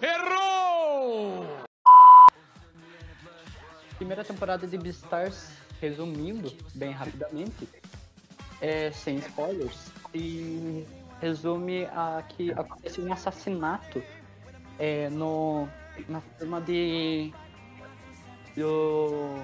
Errou! 0.00 1.46
Primeira 3.98 4.24
temporada 4.24 4.66
de 4.66 4.78
Beastars, 4.78 5.50
resumindo 5.78 6.50
bem 6.74 6.90
rapidamente, 6.92 7.68
é 8.62 8.90
sem 8.92 9.16
spoilers, 9.16 9.92
e 10.14 10.86
resume 11.20 11.84
a 11.86 12.24
que 12.26 12.50
acontece 12.52 13.02
um 13.02 13.12
assassinato 13.12 14.02
é, 14.78 15.10
no, 15.10 15.68
na 16.08 16.22
forma 16.22 16.62
de, 16.62 17.30
do, 18.56 19.36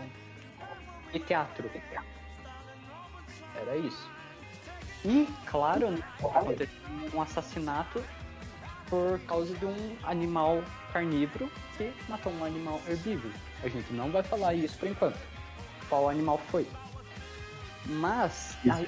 de 1.13 1.21
teatro. 1.21 1.71
Era 3.55 3.77
isso. 3.77 4.20
E, 5.05 5.27
claro, 5.47 5.91
né, 5.91 6.03
aconteceu 6.23 6.69
um 7.15 7.23
assassinato 7.23 8.03
por 8.89 9.19
causa 9.21 9.55
de 9.55 9.65
um 9.65 9.97
animal 10.03 10.63
carnívoro 10.93 11.51
que 11.77 11.93
matou 12.09 12.33
um 12.33 12.45
animal 12.45 12.81
herbívoro. 12.89 13.33
A 13.63 13.69
gente 13.69 13.93
não 13.93 14.11
vai 14.11 14.23
falar 14.23 14.55
isso 14.55 14.77
por 14.79 14.89
enquanto. 14.89 15.19
Qual 15.89 16.09
animal 16.09 16.39
foi? 16.51 16.67
Mas 17.87 18.57
aí, 18.69 18.87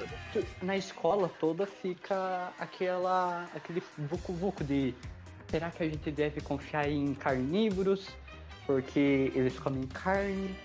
na 0.61 0.77
escola 0.77 1.29
toda 1.39 1.65
fica 1.65 2.53
aquela 2.59 3.45
aquele 3.55 3.81
vucu-vucu 3.97 4.63
de 4.63 4.93
será 5.49 5.71
que 5.71 5.83
a 5.83 5.89
gente 5.89 6.11
deve 6.11 6.41
confiar 6.41 6.87
em 6.89 7.13
carnívoros 7.15 8.07
porque 8.65 9.31
eles 9.35 9.57
comem 9.57 9.87
carne? 9.87 10.55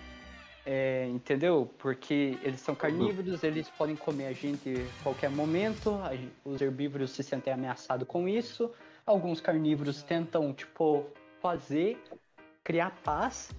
É, 0.71 1.07
entendeu? 1.09 1.71
Porque 1.79 2.37
eles 2.43 2.61
são 2.61 2.75
carnívoros, 2.75 3.43
eles 3.43 3.71
podem 3.71 3.97
comer 3.97 4.27
a 4.27 4.33
gente 4.35 4.87
a 5.01 5.03
qualquer 5.03 5.31
momento. 5.31 5.99
os 6.45 6.61
herbívoros 6.61 7.13
se 7.13 7.23
sentem 7.23 7.55
ameaçados 7.55 8.07
com 8.07 8.29
isso. 8.29 8.71
Alguns 9.07 9.41
carnívoros 9.41 10.03
tentam, 10.03 10.53
tipo, 10.53 11.07
fazer, 11.41 11.97
criar 12.63 12.91
paz, 13.03 13.51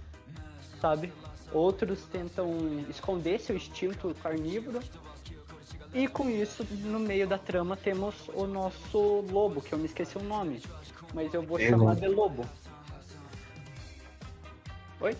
sabe? 0.79 1.11
Outros 1.51 2.05
tentam 2.05 2.47
esconder 2.87 3.39
seu 3.39 3.55
instinto 3.55 4.15
carnívoro. 4.21 4.79
E 5.91 6.07
com 6.07 6.29
isso, 6.29 6.63
no 6.83 6.99
meio 6.99 7.27
da 7.27 7.39
trama, 7.39 7.75
temos 7.75 8.29
o 8.35 8.45
nosso 8.45 9.25
lobo, 9.31 9.63
que 9.63 9.73
eu 9.73 9.79
me 9.79 9.85
esqueci 9.85 10.15
o 10.15 10.21
nome. 10.21 10.61
Mas 11.15 11.33
eu 11.33 11.41
vou 11.41 11.57
É, 11.59 11.69
chamar 11.69 11.95
de 11.95 12.07
lobo. 12.07 12.45
Oi? 15.01 15.17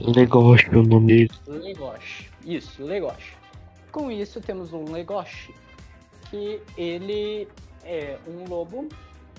Legoshi, 0.00 0.70
o 0.70 0.82
nome 0.82 1.06
dele. 1.06 1.30
Isso, 2.44 2.84
Legoshi. 2.84 3.36
Com 3.90 4.10
isso 4.10 4.40
temos 4.40 4.72
um 4.72 4.84
Legoshi, 4.90 5.54
que 6.30 6.60
ele 6.76 7.48
é 7.84 8.18
um 8.26 8.48
lobo. 8.48 8.88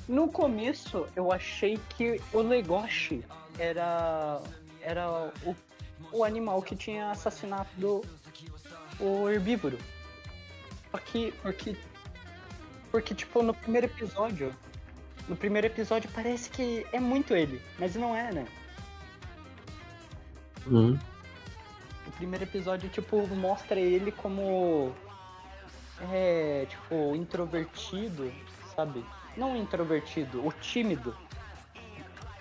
No 0.07 0.27
começo 0.27 1.05
eu 1.15 1.31
achei 1.31 1.79
que 1.95 2.19
o 2.33 2.41
Legoshi 2.41 3.23
era, 3.57 4.41
era 4.81 5.31
o, 5.45 5.55
o 6.11 6.23
animal 6.23 6.61
que 6.61 6.75
tinha 6.75 7.11
assassinado 7.11 8.01
o 8.99 9.29
herbívoro. 9.29 9.77
Só 10.91 10.97
que, 10.97 11.31
porque, 11.41 11.75
porque 12.91 13.13
tipo, 13.13 13.43
no 13.43 13.53
primeiro 13.53 13.87
episódio, 13.87 14.53
no 15.27 15.35
primeiro 15.35 15.67
episódio 15.67 16.09
parece 16.13 16.49
que 16.49 16.85
é 16.91 16.99
muito 16.99 17.35
ele, 17.35 17.61
mas 17.77 17.95
não 17.95 18.15
é, 18.15 18.31
né? 18.31 18.47
Hum. 20.69 20.97
O 22.07 22.11
primeiro 22.11 22.43
episódio, 22.43 22.89
tipo, 22.89 23.25
mostra 23.27 23.79
ele 23.79 24.11
como. 24.11 24.93
É, 26.11 26.65
tipo, 26.69 27.15
introvertido, 27.15 28.31
sabe? 28.75 29.03
Não 29.35 29.55
introvertido, 29.55 30.45
o 30.45 30.51
tímido. 30.51 31.15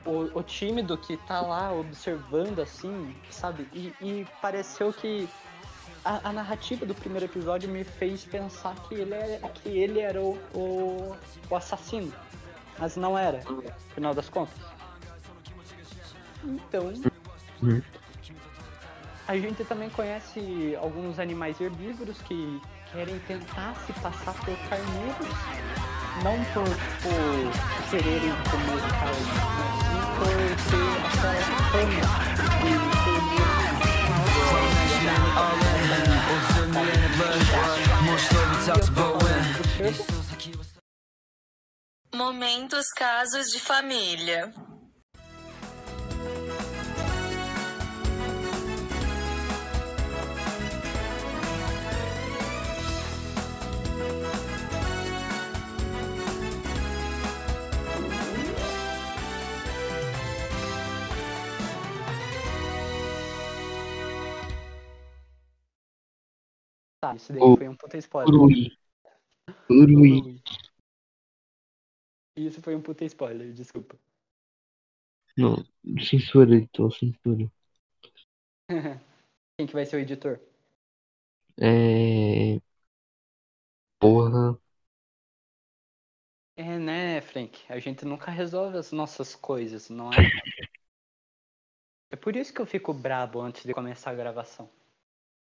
O, 0.04 0.38
o 0.38 0.42
tímido 0.42 0.96
que 0.96 1.16
tá 1.16 1.40
lá 1.40 1.72
observando, 1.72 2.60
assim, 2.60 3.14
sabe? 3.30 3.68
E, 3.72 3.92
e 4.00 4.26
pareceu 4.40 4.92
que 4.92 5.28
a, 6.04 6.28
a 6.28 6.32
narrativa 6.32 6.86
do 6.86 6.94
primeiro 6.94 7.26
episódio 7.26 7.68
me 7.68 7.84
fez 7.84 8.24
pensar 8.24 8.74
que 8.88 8.94
ele, 8.94 9.14
é, 9.14 9.40
que 9.54 9.68
ele 9.68 10.00
era 10.00 10.20
o, 10.20 10.38
o, 10.54 11.16
o 11.50 11.56
assassino. 11.56 12.12
Mas 12.78 12.96
não 12.96 13.18
era, 13.18 13.42
no 13.42 13.62
final 13.94 14.14
das 14.14 14.28
contas. 14.28 14.54
Então, 16.44 16.92
Hum. 17.62 17.82
A 19.28 19.36
gente 19.36 19.62
também 19.64 19.90
conhece 19.90 20.74
alguns 20.80 21.18
animais 21.18 21.60
herbívoros 21.60 22.16
que 22.22 22.60
querem 22.90 23.18
tentar 23.20 23.74
se 23.86 23.92
passar 23.92 24.32
por 24.32 24.56
carnívoros, 24.70 25.36
não 26.24 26.42
por, 26.54 26.64
tipo, 26.64 27.10
quererem 27.90 28.32
comer 28.50 28.80
carne, 28.88 29.26
mas 29.92 30.08
por 30.16 30.32
ter 30.70 30.88
aquela 31.04 31.44
comer. 31.72 32.08
Momentos 42.14 42.88
casos 42.96 43.48
de 43.48 43.60
família. 43.60 44.54
Tá, 67.08 67.14
isso 67.16 67.32
daí 67.32 67.48
O- 67.48 67.56
foi 67.56 67.68
um 67.68 67.74
puta 67.76 67.96
spoiler. 67.98 68.34
Urui. 68.34 68.70
Urui. 69.70 70.42
Isso 72.36 72.62
foi 72.62 72.74
um 72.74 72.80
puta 72.80 73.04
spoiler, 73.04 73.52
desculpa. 73.52 73.94
Não, 75.38 75.64
censura, 76.02 76.54
editor, 76.54 76.92
censura. 76.92 77.50
Quem 79.56 79.66
que 79.66 79.74
vai 79.74 79.86
ser 79.86 79.96
o 79.96 80.00
editor? 80.00 80.40
É. 81.56 82.60
Porra. 84.00 84.58
É, 86.56 86.78
né, 86.78 87.20
Frank? 87.22 87.58
A 87.70 87.78
gente 87.78 88.04
nunca 88.04 88.30
resolve 88.30 88.76
as 88.76 88.92
nossas 88.92 89.34
coisas, 89.34 89.88
não 89.88 90.12
é? 90.12 90.16
É 92.10 92.16
por 92.16 92.36
isso 92.36 92.52
que 92.52 92.60
eu 92.60 92.66
fico 92.66 92.92
brabo 92.92 93.40
antes 93.40 93.64
de 93.64 93.72
começar 93.72 94.10
a 94.10 94.14
gravação. 94.14 94.68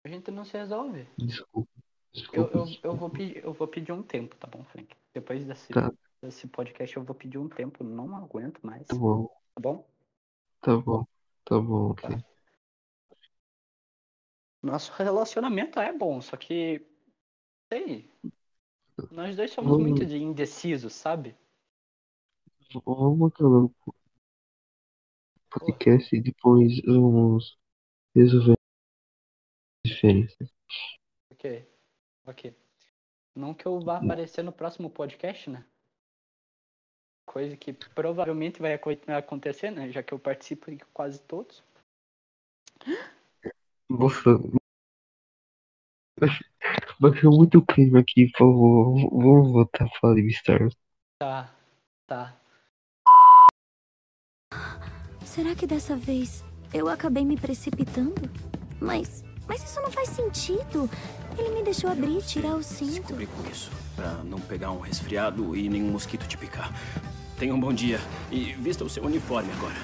A 0.04 0.08
gente 0.08 0.30
não 0.30 0.44
se 0.44 0.56
resolve. 0.56 1.08
Desculpa. 1.18 1.70
Eu, 1.72 2.12
Desculpa. 2.12 2.56
eu, 2.58 2.66
eu, 2.92 2.96
vou, 2.96 3.10
pedir, 3.10 3.44
eu 3.44 3.52
vou 3.52 3.66
pedir 3.68 3.92
um 3.92 4.02
tempo, 4.02 4.36
tá 4.36 4.46
bom, 4.46 4.62
Frank? 4.64 4.94
Depois 5.12 5.44
desse, 5.44 5.72
Tá. 5.72 5.90
desse 6.22 6.46
podcast 6.46 6.96
eu 6.96 7.02
vou 7.02 7.14
pedir 7.14 7.38
um 7.38 7.48
tempo. 7.48 7.82
Não 7.82 8.14
aguento 8.16 8.60
mais. 8.64 8.86
Tá 8.86 8.94
bom, 8.94 9.26
Tá 9.54 9.60
bom? 9.60 9.88
tá 10.60 10.76
bom. 10.76 11.06
Tá 11.44 11.58
bom, 11.58 11.90
ok. 11.90 12.08
Tá. 12.10 12.24
Nosso 14.62 14.92
relacionamento 14.92 15.78
é 15.80 15.92
bom, 15.92 16.20
só 16.20 16.36
que. 16.36 16.86
Sei. 17.72 18.10
Nós 19.10 19.36
dois 19.36 19.50
somos 19.52 19.72
Vamos- 19.72 19.86
muito 19.88 20.06
de 20.06 20.16
indecisos, 20.18 20.92
sabe? 20.92 21.36
Vamos 22.84 23.32
acabar 23.32 23.64
o 23.64 23.74
podcast 25.50 26.14
e 26.16 26.20
depois 26.20 26.80
vamos 26.84 27.58
resolver 28.14 28.56
diferenças. 29.84 30.52
Ok. 31.30 31.68
Ok. 32.26 32.56
Não 33.34 33.52
que 33.52 33.66
eu 33.66 33.80
vá 33.80 33.98
aparecer 33.98 34.42
no 34.42 34.52
próximo 34.52 34.88
podcast, 34.88 35.50
né? 35.50 35.64
Coisa 37.26 37.56
que 37.56 37.72
provavelmente 37.72 38.60
vai 38.60 38.74
aco- 38.74 38.90
acontecer, 39.08 39.70
né? 39.70 39.90
Já 39.90 40.02
que 40.02 40.14
eu 40.14 40.18
participo 40.18 40.70
em 40.70 40.78
quase 40.92 41.20
todos. 41.22 41.62
Nossa. 43.90 44.30
Baixou 47.00 47.32
muito 47.36 47.58
o 47.58 47.66
clima 47.66 48.00
aqui, 48.00 48.30
por 48.32 48.38
favor. 48.38 49.10
Vamos 49.10 49.52
voltar 49.52 49.84
a 49.84 50.00
falar 50.00 50.14
de 50.14 50.22
Beastars. 50.22 50.76
Tá. 51.18 51.54
Tá. 52.06 52.40
Será 55.26 55.56
que 55.56 55.66
dessa 55.66 55.96
vez 55.96 56.44
eu 56.72 56.88
acabei 56.88 57.24
me 57.24 57.36
precipitando? 57.36 58.22
Mas. 58.80 59.24
Mas 59.46 59.62
isso 59.62 59.80
não 59.80 59.90
faz 59.90 60.08
sentido. 60.08 60.88
Ele 61.36 61.50
me 61.50 61.62
deixou 61.62 61.90
abrir 61.90 62.18
e 62.18 62.22
tirar 62.22 62.54
o 62.54 62.62
cinto. 62.62 63.02
cobrir 63.02 63.26
com 63.26 63.50
isso, 63.50 63.70
pra 63.96 64.12
não 64.24 64.38
pegar 64.40 64.70
um 64.70 64.80
resfriado 64.80 65.56
e 65.56 65.68
nenhum 65.68 65.90
mosquito 65.90 66.26
te 66.26 66.36
picar. 66.36 66.72
Tenha 67.38 67.54
um 67.54 67.60
bom 67.60 67.72
dia 67.72 68.00
e 68.30 68.52
vista 68.52 68.84
o 68.84 68.88
seu 68.88 69.04
uniforme 69.04 69.50
agora. 69.52 69.74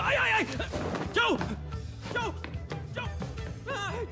Ai, 0.00 0.16
ai, 0.16 0.32
ai! 0.32 0.46
Tchau! 1.12 1.38
Tchau! 2.12 2.34
Tchau! 2.92 3.08
Ai! 3.66 4.08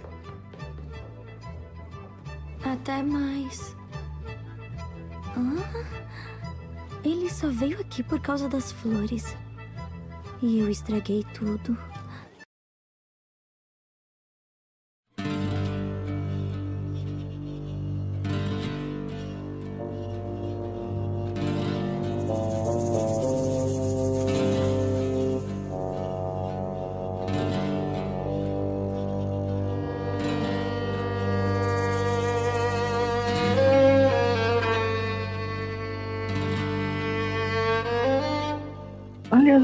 Até 2.65 3.03
mais. 3.03 3.77
Ah, 5.37 5.85
ele 7.05 7.31
só 7.31 7.49
veio 7.49 7.79
aqui 7.81 8.03
por 8.03 8.19
causa 8.21 8.49
das 8.49 8.73
flores. 8.73 9.37
E 10.43 10.59
eu 10.59 10.71
estraguei 10.71 11.25
tudo. 11.35 11.77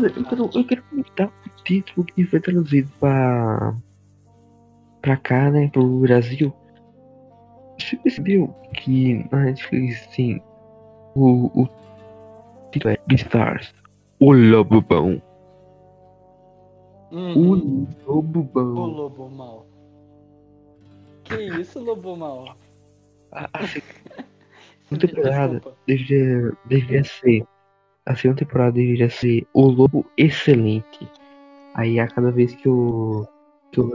Aliás, 0.02 0.16
eu 0.16 0.24
quero, 0.24 0.50
eu 0.52 0.66
quero 0.66 0.82
comentar 0.84 1.28
o 1.28 1.62
título 1.64 2.04
que 2.04 2.24
foi 2.24 2.40
traduzido 2.40 2.90
pra, 2.98 3.76
pra 5.00 5.16
cá, 5.16 5.50
né? 5.50 5.68
Pro 5.68 6.00
Brasil. 6.00 6.52
Você 7.78 7.96
percebeu 7.96 8.48
que 8.74 9.24
na 9.30 9.44
Netflix 9.44 10.06
tem 10.08 10.42
o, 11.14 11.62
o 11.62 11.68
título 12.72 12.94
é 12.94 12.98
Beastars, 13.06 13.72
o 14.18 14.32
Lobo 14.32 14.80
Bom. 14.80 15.20
Uhum. 17.12 17.86
O 18.06 18.14
Lobo 18.14 18.42
Bom. 18.42 18.86
lobo 18.86 19.28
mal. 19.28 19.66
Que 21.24 21.34
isso, 21.60 21.78
lobo 21.78 22.16
mal? 22.16 22.56
A, 23.30 23.48
a 23.52 23.60
Desculpa. 24.90 25.06
temporada 25.06 25.62
deveria, 25.86 26.52
deveria 26.66 27.04
ser. 27.04 27.44
A 28.04 28.16
segunda 28.16 28.40
temporada 28.40 28.72
deveria 28.72 29.08
ser 29.08 29.46
o 29.52 29.62
Lobo 29.62 30.04
Excelente. 30.16 31.08
Aí 31.74 32.00
a 32.00 32.08
cada 32.08 32.30
vez 32.30 32.54
que 32.54 32.68
o. 32.68 33.26
que 33.70 33.80
o, 33.80 33.86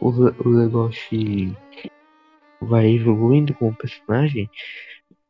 o, 0.00 0.08
o 0.08 0.48
Legoshi 0.48 1.56
vai 2.60 2.94
evoluindo 2.94 3.54
como 3.54 3.74
personagem, 3.76 4.50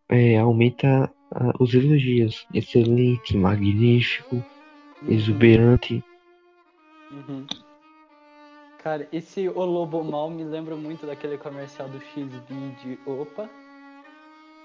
é, 0.09 0.38
aumenta 0.38 1.12
ah, 1.33 1.52
os 1.61 1.74
elogios. 1.74 2.46
Excelente, 2.55 3.37
magnífico, 3.37 4.42
exuberante. 5.09 6.02
Uhum. 7.11 7.46
Cara, 8.83 9.09
esse 9.12 9.48
O 9.48 9.64
Lobo 9.64 10.02
Mal 10.05 10.31
me 10.31 10.44
lembra 10.44 10.76
muito 10.76 11.07
daquele 11.07 11.37
comercial 11.37 11.88
do 11.88 12.00
X-Video. 12.00 12.98
Opa! 13.05 13.50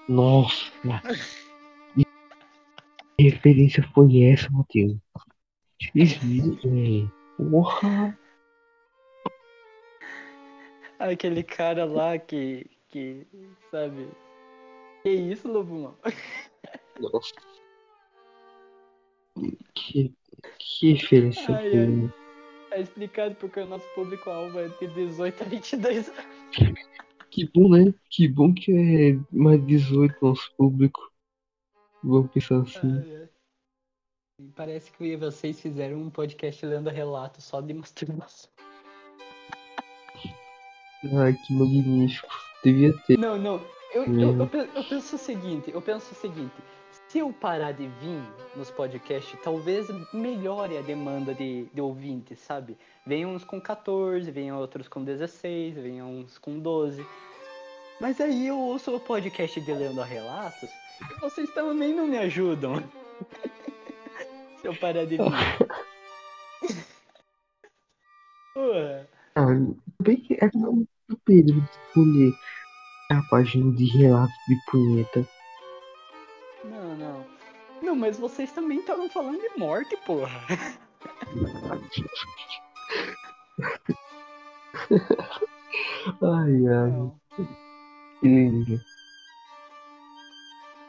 Nossa! 0.08 0.72
Que 3.22 3.28
referência 3.28 3.88
foi 3.94 4.24
essa, 4.24 4.50
Matheus? 4.50 4.96
X-Video, 5.80 6.58
velho. 6.60 7.12
Porra! 7.36 8.18
Aquele 10.98 11.44
cara 11.44 11.84
lá 11.84 12.18
que. 12.18 12.66
que. 12.88 13.24
sabe? 13.70 14.08
Que 15.04 15.10
isso, 15.10 15.46
Lobo 15.46 15.82
Mal? 15.82 15.98
Nossa. 16.98 17.32
Que, 19.72 20.12
que 20.58 20.94
referência 20.94 21.54
Ai, 21.54 21.70
foi 21.70 21.78
ai. 21.78 22.04
essa? 22.04 22.14
É 22.72 22.80
explicado 22.80 23.36
porque 23.36 23.60
o 23.60 23.66
nosso 23.66 23.86
público-alvo 23.94 24.58
é 24.58 24.66
de 24.66 24.88
18 24.88 25.44
a 25.44 25.46
22 25.46 26.08
anos. 26.08 26.24
Que 27.30 27.48
bom, 27.54 27.68
né? 27.68 27.94
Que 28.10 28.26
bom 28.26 28.52
que 28.52 28.72
é 28.72 29.16
mais 29.30 29.64
18 29.64 30.16
nosso 30.20 30.52
público. 30.56 31.11
Vamos 32.02 32.30
pensar 32.30 32.60
assim. 32.60 32.98
Ai, 32.98 33.16
ai. 33.16 33.28
Parece 34.56 34.90
que 34.92 35.16
vocês 35.16 35.60
fizeram 35.60 35.98
um 35.98 36.10
podcast 36.10 36.64
lendo 36.66 36.90
relatos 36.90 37.44
só 37.44 37.60
de 37.60 37.72
masturbação. 37.74 38.50
Ai, 41.16 41.34
que 41.34 41.52
magnífico. 41.52 42.28
Devia 42.64 42.92
ter. 43.06 43.18
Não, 43.18 43.38
não. 43.38 43.60
Eu, 43.92 44.04
eu, 44.04 44.36
eu, 44.36 44.68
eu 44.74 44.84
penso 44.88 45.16
o 45.16 45.18
seguinte, 45.18 45.70
eu 45.70 45.82
penso 45.82 46.12
o 46.12 46.14
seguinte. 46.14 46.54
Se 47.08 47.18
eu 47.18 47.32
parar 47.32 47.72
de 47.72 47.86
vir 47.86 48.22
nos 48.56 48.70
podcasts, 48.70 49.38
talvez 49.42 49.88
melhore 50.14 50.78
a 50.78 50.82
demanda 50.82 51.34
de, 51.34 51.66
de 51.66 51.80
ouvintes, 51.80 52.38
sabe? 52.38 52.76
Vem 53.06 53.26
uns 53.26 53.44
com 53.44 53.60
14, 53.60 54.30
vem 54.30 54.52
outros 54.52 54.88
com 54.88 55.04
16, 55.04 55.74
vem 55.74 56.02
uns 56.02 56.38
com 56.38 56.58
12. 56.58 57.04
Mas 58.02 58.20
aí 58.20 58.48
eu 58.48 58.58
ouço 58.58 58.94
o 58.96 58.98
podcast 58.98 59.60
de 59.60 59.72
Lendo 59.72 60.02
Relatos 60.02 60.68
e 61.08 61.14
vocês 61.20 61.48
também 61.54 61.94
não 61.94 62.08
me 62.08 62.18
ajudam. 62.18 62.82
Se 64.60 64.66
eu 64.66 64.74
parar 64.74 65.04
de 65.04 65.18
vir. 65.18 65.22
Ué. 68.58 69.06
Ah, 69.36 69.46
bem 70.00 70.16
que 70.16 70.34
é 70.34 70.48
do 70.48 70.84
Pedro 71.24 71.60
de 71.60 71.70
escolher 71.70 72.32
a 73.12 73.22
página 73.30 73.72
de 73.76 73.84
relatos 73.96 74.34
de 74.48 74.56
punheta. 74.68 75.24
Não, 76.64 76.96
não. 76.96 77.24
Não, 77.80 77.94
mas 77.94 78.18
vocês 78.18 78.50
também 78.50 78.80
estavam 78.80 79.08
falando 79.10 79.40
de 79.40 79.56
morte, 79.56 79.96
porra. 79.98 80.40
Ai, 86.20 86.66
ai, 86.66 86.90
Não. 86.90 87.16
Que 88.22 88.28
lindo. 88.28 88.80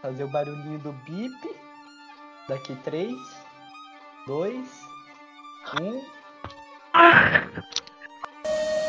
Fazer 0.01 0.23
o 0.23 0.27
barulhinho 0.27 0.79
do 0.79 0.93
bip. 0.93 1.55
Daqui 2.47 2.75
3, 2.83 3.11
2, 4.27 4.55
1. 5.81 6.01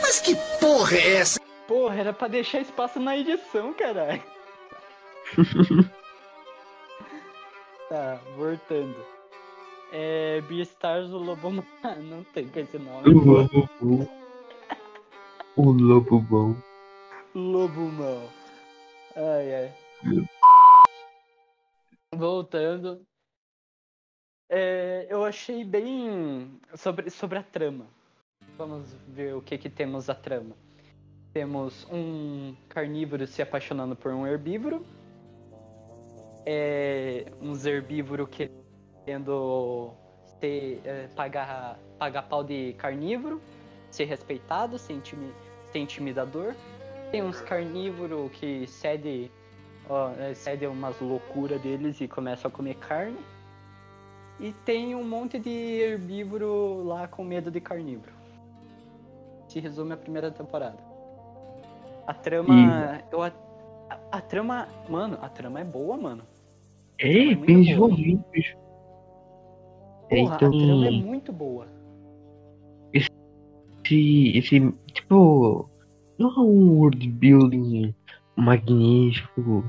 Mas 0.03 0.21
que 0.21 0.37
porra 0.61 0.97
é 0.97 1.17
essa? 1.17 1.41
Porra, 1.67 1.95
era 1.97 2.13
pra 2.13 2.29
deixar 2.29 2.61
espaço 2.61 3.01
na 3.01 3.17
edição, 3.17 3.73
caralho. 3.73 4.23
tá, 7.89 8.21
voltando. 8.37 8.97
É. 9.93 10.41
Beastars 10.43 11.11
o 11.11 11.19
Lobo. 11.19 11.51
Não 11.51 12.25
tem 12.35 12.49
com 12.49 12.59
esse 12.59 12.79
nome. 12.79 13.09
O 13.09 13.25
lobo 13.25 13.69
bom. 13.81 14.09
O 15.57 15.71
lobo 15.71 16.21
bom. 16.21 16.74
Lobo 17.35 17.81
Mau. 17.81 18.31
Ai, 19.17 19.55
ai. 19.55 19.73
voltando. 22.15 23.05
É, 24.49 25.09
eu 25.11 25.25
achei 25.25 25.65
bem 25.65 26.61
sobre, 26.77 27.11
sobre 27.11 27.39
a 27.39 27.43
trama. 27.43 27.87
Vamos 28.57 28.93
ver 29.09 29.35
o 29.35 29.43
que 29.43 29.59
que 29.59 29.69
temos 29.69 30.09
a 30.09 30.15
trama. 30.15 30.55
Temos 31.33 31.85
um 31.91 32.55
carnívoro 32.69 33.27
se 33.27 33.43
apaixonando 33.43 33.97
por 33.97 34.13
um 34.13 34.25
herbívoro. 34.25 34.87
É, 36.47 37.33
uns 37.41 37.67
herbívoros 37.67 38.29
querendo 38.29 39.93
é, 40.41 41.09
pagar, 41.17 41.81
pagar 41.99 42.23
pau 42.29 42.45
de 42.45 42.75
carnívoro, 42.75 43.43
ser 43.91 44.05
respeitado, 44.05 44.79
ser, 44.79 44.93
intimi, 44.93 45.33
ser 45.73 45.81
intimidador. 45.81 46.55
Tem 47.15 47.23
uns 47.23 47.41
carnívoros 47.41 48.29
que 48.33 48.67
cede, 48.67 49.31
ó, 49.89 50.11
é, 50.19 50.35
cede 50.35 50.67
umas 50.67 50.99
loucuras 51.01 51.63
deles 51.63 52.01
e 52.01 52.09
começam 52.09 52.49
a 52.49 52.51
comer 52.51 52.75
carne. 52.75 53.21
E 54.41 54.51
tem 54.65 54.97
um 54.97 55.05
monte 55.05 55.39
de 55.39 55.49
herbívoro 55.49 56.83
lá 56.83 57.07
com 57.07 57.23
medo 57.23 57.53
de 57.53 57.61
carnívoro. 57.61 58.13
Se 59.47 59.61
resume 59.61 59.93
a 59.93 59.97
primeira 59.97 60.29
temporada. 60.33 60.77
A 62.05 62.13
trama. 62.13 63.01
Eu, 63.13 63.23
a, 63.23 63.33
a, 64.11 64.21
trama. 64.21 64.67
Mano, 64.89 65.17
a 65.23 65.29
trama 65.29 65.61
é 65.61 65.65
boa, 65.65 65.97
mano. 65.97 66.25
É, 66.99 67.31
é 67.31 67.35
boa. 67.37 67.47
desenvolvido, 67.47 68.25
bicho. 68.33 68.57
Porra, 70.11 70.35
então, 70.35 70.35
a 70.35 70.51
trama 70.51 70.87
é 70.89 70.91
muito 70.91 71.33
boa. 71.33 71.69
esse, 72.93 74.37
esse, 74.37 74.73
tipo, 74.93 75.71
não 76.19 76.31
é 76.31 76.41
um 76.41 76.79
world 76.79 77.07
building 77.09 77.95
magnífico, 78.37 79.65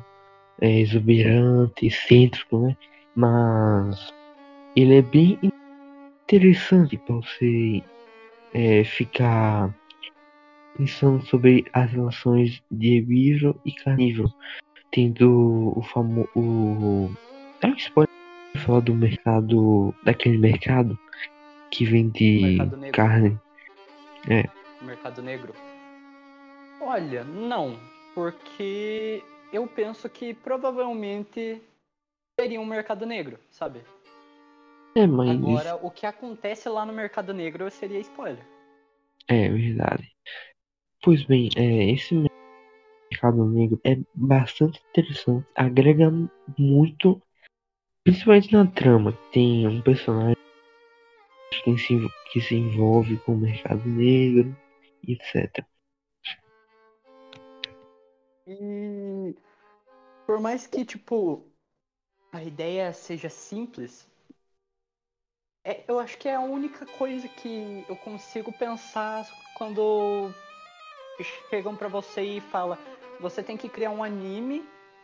é, 0.62 0.79
exuberante, 0.79 1.88
excêntrico, 1.88 2.60
né? 2.60 2.77
Mas 3.15 4.13
ele 4.75 4.97
é 4.97 5.01
bem 5.01 5.39
interessante 6.23 6.97
para 6.97 7.15
você 7.15 7.84
é, 8.53 8.84
ficar 8.84 9.73
pensando 10.77 11.25
sobre 11.25 11.65
as 11.73 11.91
relações 11.91 12.62
de 12.69 12.97
herbívoro 12.97 13.60
e 13.65 13.71
carnívoro, 13.71 14.34
tendo 14.91 15.73
o 15.75 15.81
famoso. 15.81 16.29
O... 16.36 17.10
É 17.62 17.67
um 17.67 17.75
spoiler 17.75 18.10
falar 18.58 18.81
do 18.81 18.93
mercado. 18.93 19.93
daquele 20.03 20.38
mercado 20.38 20.97
que 21.71 21.86
vende 21.86 22.41
Mercado 22.41 22.91
carne. 22.91 23.39
Mercado 24.81 25.21
Negro? 25.21 25.53
Olha, 26.86 27.24
não. 27.24 27.80
Porque 28.13 29.24
eu 29.52 29.67
penso 29.67 30.08
que 30.08 30.36
provavelmente 30.36 31.60
seria 32.39 32.62
um 32.62 32.65
mercado 32.65 33.08
negro, 33.08 33.39
sabe? 33.50 33.82
É, 34.95 35.08
mas. 35.08 35.32
Agora, 35.32 35.76
o 35.78 35.89
que 35.89 36.06
acontece 36.06 36.69
lá 36.69 36.86
no 36.86 36.93
mercado 36.93 37.34
negro 37.34 37.69
seria 37.71 38.00
spoiler. 38.00 38.45
É 39.28 39.50
verdade. 39.50 40.15
Pois 41.04 41.24
bem, 41.24 41.50
é, 41.58 41.91
esse 41.91 42.13
mercado 43.12 43.45
negro 43.45 43.82
é 43.84 43.98
bastante 44.13 44.80
interessante, 44.89 45.48
agrega 45.56 46.12
muito, 46.58 47.19
principalmente 48.04 48.54
na 48.54 48.67
trama. 48.67 49.17
Tem 49.34 49.67
um 49.67 49.82
personagem 49.82 50.36
que 51.63 51.78
se, 51.80 51.98
que 52.32 52.41
se 52.41 52.56
envolve 52.56 53.17
com 53.17 53.34
o 53.34 53.38
mercado 53.38 53.84
negro, 53.88 54.56
etc. 55.08 55.65
E 58.47 59.36
por 60.25 60.39
mais 60.39 60.67
que, 60.67 60.86
tipo, 60.86 61.51
a 62.34 62.43
ideia 62.43 62.93
seja 62.93 63.29
simples, 63.29 64.08
é, 65.63 65.84
eu 65.88 65.99
acho 65.99 66.17
que 66.17 66.29
é 66.29 66.36
a 66.36 66.39
única 66.41 66.86
coisa 66.86 67.27
que 67.27 67.84
eu 67.89 67.95
consigo 67.97 68.51
pensar 68.53 69.25
quando 69.58 70.31
chegam 71.49 71.75
pra 71.75 71.88
você 71.88 72.21
e 72.21 72.41
fala, 72.41 72.77
você 73.19 73.41
tem 73.43 73.58
que 73.58 73.69
criar 73.69 73.91
um 73.91 74.03
anime 74.03 74.63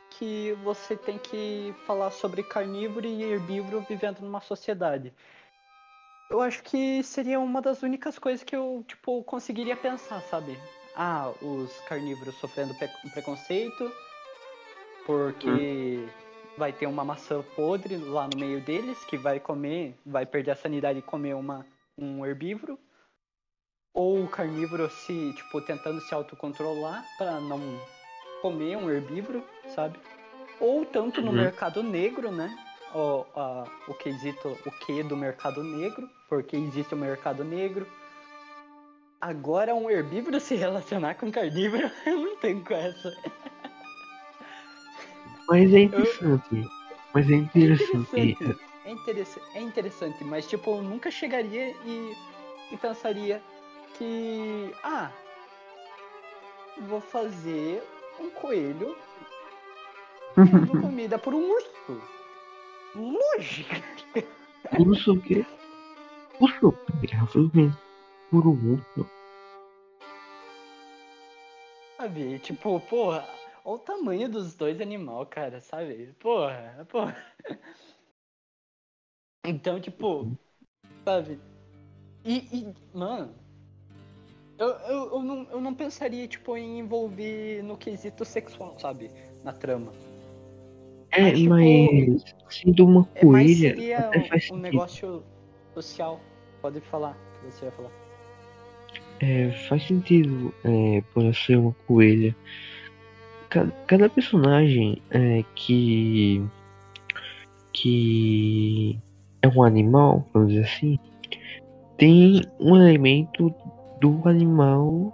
que 0.10 0.54
você 0.64 0.96
tem 0.96 1.18
que 1.18 1.74
falar 1.86 2.12
sobre 2.12 2.44
carnívoro 2.44 3.08
e 3.08 3.24
herbívoro 3.24 3.82
vivendo 3.82 4.20
numa 4.22 4.42
sociedade. 4.42 5.14
Eu 6.32 6.42
acho 6.42 6.64
que 6.64 7.04
seria 7.04 7.40
uma 7.40 7.62
das 7.62 7.84
únicas 7.84 8.18
coisas 8.18 8.44
que 8.44 8.56
eu, 8.56 8.84
tipo, 8.88 9.24
conseguiria 9.24 9.78
pensar, 9.78 10.20
sabe? 10.24 10.58
Ah, 10.94 11.34
os 11.42 11.80
carnívoros 11.82 12.36
sofrendo 12.36 12.76
preconceito 13.12 13.92
porque 15.06 16.08
vai 16.58 16.72
ter 16.72 16.86
uma 16.86 17.04
maçã 17.04 17.42
podre 17.56 17.98
lá 17.98 18.28
no 18.28 18.38
meio 18.38 18.62
deles 18.62 19.04
que 19.06 19.18
vai 19.18 19.40
comer, 19.40 19.96
vai 20.06 20.26
perder 20.26 20.52
a 20.52 20.56
sanidade 20.56 21.00
e 21.00 21.02
comer 21.02 21.34
uma, 21.34 21.66
um 21.98 22.26
herbívoro. 22.26 22.78
Ou 23.94 24.24
o 24.24 24.28
carnívoro 24.28 24.90
se, 24.90 25.34
tipo, 25.34 25.60
tentando 25.60 26.00
se 26.00 26.14
autocontrolar 26.14 27.06
para 27.18 27.42
não 27.42 27.60
comer 28.42 28.78
um 28.78 28.90
herbívoro, 28.90 29.44
sabe? 29.76 30.00
Ou 30.60 30.86
tanto 30.86 31.22
no 31.22 31.32
Uhum. 31.32 31.38
mercado 31.38 31.84
negro, 31.84 32.32
né? 32.32 32.58
O, 32.94 33.26
a, 33.36 33.66
o 33.88 33.94
quesito, 33.94 34.58
o 34.66 34.72
que 34.72 35.04
do 35.04 35.18
mercado 35.18 35.64
negro, 35.64 36.10
porque 36.30 36.56
existe 36.56 36.94
o 36.94 36.98
mercado 36.98 37.44
negro. 37.44 37.86
Agora 39.22 39.76
um 39.76 39.88
herbívoro 39.88 40.40
se 40.40 40.56
relacionar 40.56 41.14
com 41.14 41.32
carnívoro, 41.32 41.92
eu 42.08 42.18
não 42.18 42.36
tenho 42.38 42.64
com 42.64 42.74
essa. 42.74 43.16
Mas 45.48 45.72
é 45.72 45.80
interessante. 45.82 46.68
Mas 47.14 47.30
é 47.30 47.34
interessante. 47.36 48.20
interessante. 48.20 48.58
É, 48.84 49.60
é 49.60 49.62
interessante, 49.62 50.24
mas 50.24 50.48
tipo, 50.48 50.72
eu 50.72 50.82
nunca 50.82 51.12
chegaria 51.12 51.70
e, 51.86 52.16
e 52.72 52.78
pensaria 52.78 53.44
que. 53.96 54.74
Ah, 54.84 55.12
vou 56.88 57.00
fazer 57.00 57.84
um 58.20 58.32
coelho 58.32 58.98
sendo 60.36 60.82
comida 60.82 61.20
por 61.20 61.36
um 61.36 61.48
urso. 61.48 62.02
Lógica! 62.96 63.76
Urso 64.80 65.14
o 65.14 65.22
quê? 65.22 65.46
Urso? 66.40 66.72
Provavelmente. 67.00 67.91
Por 68.32 68.48
um 68.48 68.74
urso. 68.74 69.12
Sabe? 72.00 72.40
Tipo, 72.40 72.80
porra, 72.80 73.28
olha 73.66 73.76
o 73.76 73.80
tamanho 73.80 74.30
dos 74.30 74.56
dois 74.56 74.80
animais, 74.80 75.28
cara, 75.30 75.60
sabe? 75.60 76.14
Porra, 76.20 76.88
porra. 76.90 77.16
Então, 79.44 79.82
tipo, 79.82 80.38
sabe? 81.04 81.40
E, 82.24 82.38
e, 82.56 82.74
mano, 82.94 83.34
eu, 84.60 84.68
eu, 84.68 85.12
eu, 85.14 85.24
não, 85.24 85.44
eu 85.50 85.60
não 85.60 85.74
pensaria, 85.74 86.28
tipo, 86.28 86.56
em 86.56 86.78
envolver 86.78 87.64
no 87.64 87.76
quesito 87.76 88.24
sexual, 88.24 88.78
sabe? 88.80 89.10
Na 89.44 89.52
trama. 89.52 89.92
É, 91.10 91.22
Mas, 91.24 91.40
tipo, 91.40 91.50
mas 91.54 92.36
sendo 92.50 92.86
uma 92.86 93.10
É, 93.16 93.26
mas 93.26 93.52
coelha, 93.52 93.70
seria 93.70 94.00
até 94.00 94.30
faz 94.30 94.44
um, 94.52 94.56
um 94.56 94.58
sentido. 94.58 94.62
negócio 94.62 95.24
social. 95.74 96.22
Pode 96.62 96.80
falar, 96.82 97.18
você 97.44 97.66
ia 97.66 97.72
falar. 97.72 98.01
É, 99.22 99.52
faz 99.70 99.84
sentido 99.86 100.54
é, 100.64 101.04
por 101.14 101.24
ela 101.24 101.34
ser 101.34 101.58
uma 101.58 101.76
coelha. 101.88 102.36
Cada, 103.50 103.72
cada 103.86 104.10
personagem 104.10 105.02
é, 105.12 105.44
que 105.56 106.44
que 107.74 109.00
é 109.42 109.48
um 109.48 109.64
animal, 109.64 110.28
vamos 110.34 110.50
dizer 110.50 110.66
assim, 110.66 111.00
tem 111.98 112.42
um 112.60 112.76
elemento 112.76 113.54
do 114.00 114.22
animal 114.28 115.14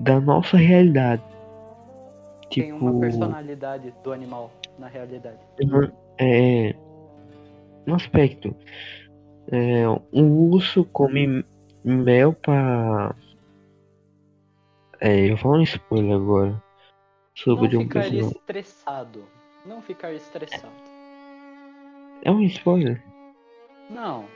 da 0.00 0.20
nossa 0.20 0.56
realidade. 0.56 1.22
Tem 2.50 2.72
uma 2.72 2.90
Tipo, 2.90 3.00
personalidade 3.00 3.94
do 4.02 4.12
animal 4.12 4.50
na 4.78 4.86
realidade. 4.86 5.38
é 6.18 6.74
um 7.86 7.94
aspecto. 7.94 8.54
É, 9.50 9.84
um 10.12 10.50
urso 10.50 10.84
come 10.84 11.44
mel 11.84 12.32
para 12.32 13.14
é, 15.00 15.24
eu 15.24 15.28
vou 15.30 15.36
falar 15.36 15.58
um 15.58 15.62
spoiler 15.62 16.16
agora 16.16 16.62
sobre 17.34 17.74
Não 17.74 17.80
um 17.80 17.84
ficar 17.84 18.00
personagem. 18.00 18.28
estressado. 18.28 19.24
Não 19.66 19.82
ficar 19.82 20.12
estressado. 20.12 20.72
É 22.22 22.30
um 22.30 22.42
spoiler? 22.42 23.02
Não. 23.90 24.26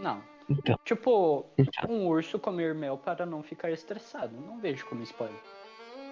Não. 0.00 0.22
Então, 0.48 0.78
Tipo, 0.84 1.46
então. 1.56 1.90
um 1.90 2.06
urso 2.08 2.38
comer 2.38 2.74
mel 2.74 2.98
para 2.98 3.24
não 3.24 3.42
ficar 3.42 3.70
estressado. 3.70 4.34
Não 4.36 4.58
vejo 4.58 4.84
como 4.86 5.02
spoiler. 5.02 5.40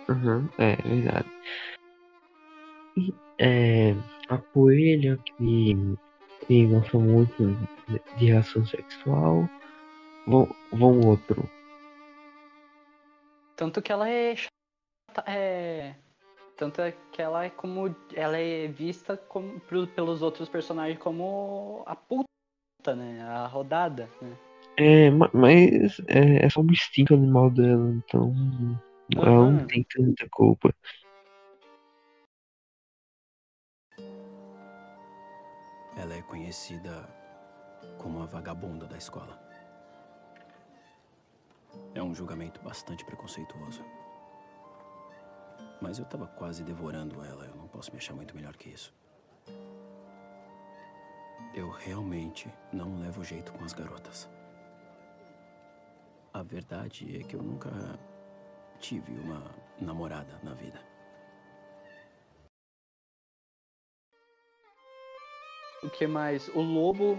Uhum, 0.08 0.48
é 0.58 0.76
verdade. 0.76 1.28
E, 2.96 3.14
é, 3.38 3.94
a 4.28 4.38
coelha 4.38 5.18
que, 5.18 5.74
que 6.46 6.66
gosta 6.66 6.98
muito 6.98 7.56
de 8.18 8.26
relação 8.26 8.64
sexual. 8.66 9.48
Vão, 10.26 10.48
vão 10.72 11.00
outro. 11.00 11.48
Tanto 13.56 13.82
que 13.82 13.92
ela 13.92 14.08
é. 14.08 14.34
É. 15.26 15.94
Tanto 16.56 16.80
é 16.80 16.92
que 17.10 17.20
ela 17.20 17.44
é 17.44 17.50
como. 17.50 17.94
Ela 18.14 18.38
é 18.38 18.68
vista 18.68 19.16
como, 19.16 19.60
pelos 19.94 20.22
outros 20.22 20.48
personagens 20.48 20.98
como 20.98 21.82
a 21.86 21.96
puta, 21.96 22.26
né? 22.94 23.22
A 23.22 23.46
rodada, 23.46 24.08
né? 24.20 24.36
É, 24.76 25.10
ma- 25.10 25.30
mas 25.32 26.00
é, 26.08 26.46
é 26.46 26.48
só 26.48 26.60
o 26.60 26.70
instinto 26.70 27.14
animal 27.14 27.50
dela, 27.50 27.90
então 27.90 28.32
ela 29.14 29.30
não 29.30 29.66
tem 29.66 29.84
tanta 29.84 30.26
culpa. 30.30 30.74
Conhecida 36.22 37.08
como 37.98 38.22
a 38.22 38.26
vagabunda 38.26 38.86
da 38.86 38.96
escola. 38.96 39.40
É 41.94 42.02
um 42.02 42.14
julgamento 42.14 42.60
bastante 42.62 43.04
preconceituoso. 43.04 43.84
Mas 45.80 45.98
eu 45.98 46.04
tava 46.04 46.26
quase 46.26 46.62
devorando 46.62 47.24
ela. 47.24 47.44
Eu 47.46 47.56
não 47.56 47.66
posso 47.68 47.90
me 47.92 47.98
achar 47.98 48.14
muito 48.14 48.34
melhor 48.34 48.56
que 48.56 48.68
isso. 48.68 48.94
Eu 51.54 51.70
realmente 51.70 52.52
não 52.72 53.00
levo 53.00 53.24
jeito 53.24 53.52
com 53.52 53.64
as 53.64 53.72
garotas. 53.72 54.28
A 56.32 56.42
verdade 56.42 57.18
é 57.18 57.22
que 57.22 57.36
eu 57.36 57.42
nunca 57.42 57.70
tive 58.78 59.12
uma 59.12 59.42
namorada 59.80 60.38
na 60.42 60.54
vida. 60.54 60.91
O 65.82 65.90
que 65.90 66.06
mais? 66.06 66.48
O 66.48 66.60
lobo 66.60 67.18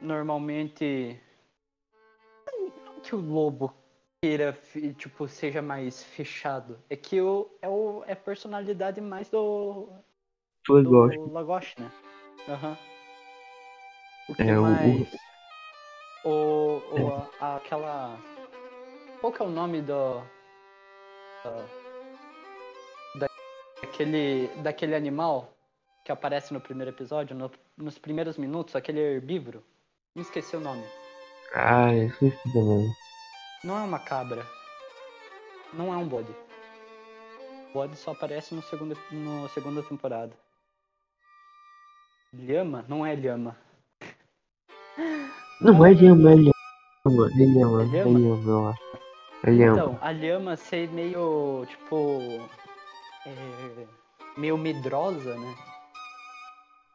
normalmente. 0.00 1.18
Não 2.84 3.00
que 3.00 3.14
o 3.14 3.20
lobo 3.20 3.72
queira, 4.20 4.58
tipo, 4.98 5.28
seja 5.28 5.62
mais 5.62 6.02
fechado. 6.02 6.78
É 6.90 6.96
que 6.96 7.20
o, 7.20 7.48
é, 7.62 7.68
o, 7.68 8.02
é 8.06 8.12
a 8.12 8.16
personalidade 8.16 9.00
mais 9.00 9.28
do, 9.30 9.88
do 10.66 10.82
gosto. 10.90 11.30
Lagoste, 11.32 11.80
né? 11.80 11.90
Aham. 12.48 12.76
O 14.28 14.34
que 14.34 14.42
É, 14.42 14.58
o- 14.58 14.58
o- 14.58 14.62
mais? 14.62 15.08
O, 16.24 16.30
o, 16.30 17.30
a- 17.40 17.56
aquela. 17.56 18.18
Qual 19.20 19.32
que 19.32 19.40
é 19.40 19.44
o 19.44 19.50
nome 19.50 19.80
do. 19.82 20.20
da- 23.14 23.28
daquele, 23.80 24.48
daquele 24.62 24.96
animal 24.96 25.55
que 26.06 26.12
aparece 26.12 26.54
no 26.54 26.60
primeiro 26.60 26.92
episódio, 26.92 27.34
no- 27.36 27.50
nos 27.76 27.98
primeiros 27.98 28.38
minutos, 28.38 28.76
aquele 28.76 29.00
herbívoro? 29.00 29.60
Me 30.14 30.22
esqueci 30.22 30.54
o 30.56 30.60
nome. 30.60 30.84
Ah, 31.52 31.92
eu 31.92 32.06
esqueci 32.06 32.52
também. 32.52 32.88
Não 33.64 33.76
é 33.76 33.82
uma 33.82 33.98
cabra. 33.98 34.46
Não 35.72 35.92
é 35.92 35.96
um 35.96 36.06
bode. 36.06 36.30
O 37.70 37.72
bode 37.74 37.96
só 37.96 38.12
aparece 38.12 38.54
no 38.54 38.62
segundo, 38.62 38.96
no 39.10 39.48
segunda 39.48 39.82
temporada. 39.82 40.32
Lhama? 42.32 42.84
Não 42.88 43.04
é 43.04 43.12
lhama. 43.16 43.56
Não, 45.60 45.84
é 45.84 45.92
lhama, 45.92 46.30
é 46.30 46.34
lhama. 46.36 46.52
É 47.04 47.44
lhama, 47.44 47.82
É 47.82 47.84
é 47.84 47.88
lhama? 47.88 48.18
lhama, 48.18 48.50
eu 48.50 48.68
acho. 48.68 48.82
É 49.44 49.50
lhama. 49.50 49.72
Então, 49.72 49.98
a 50.00 50.10
lhama 50.12 50.56
ser 50.56 50.88
meio, 50.90 51.66
tipo. 51.66 52.20
é, 53.26 53.86
meio 54.36 54.56
medrosa, 54.56 55.34
né? 55.36 55.54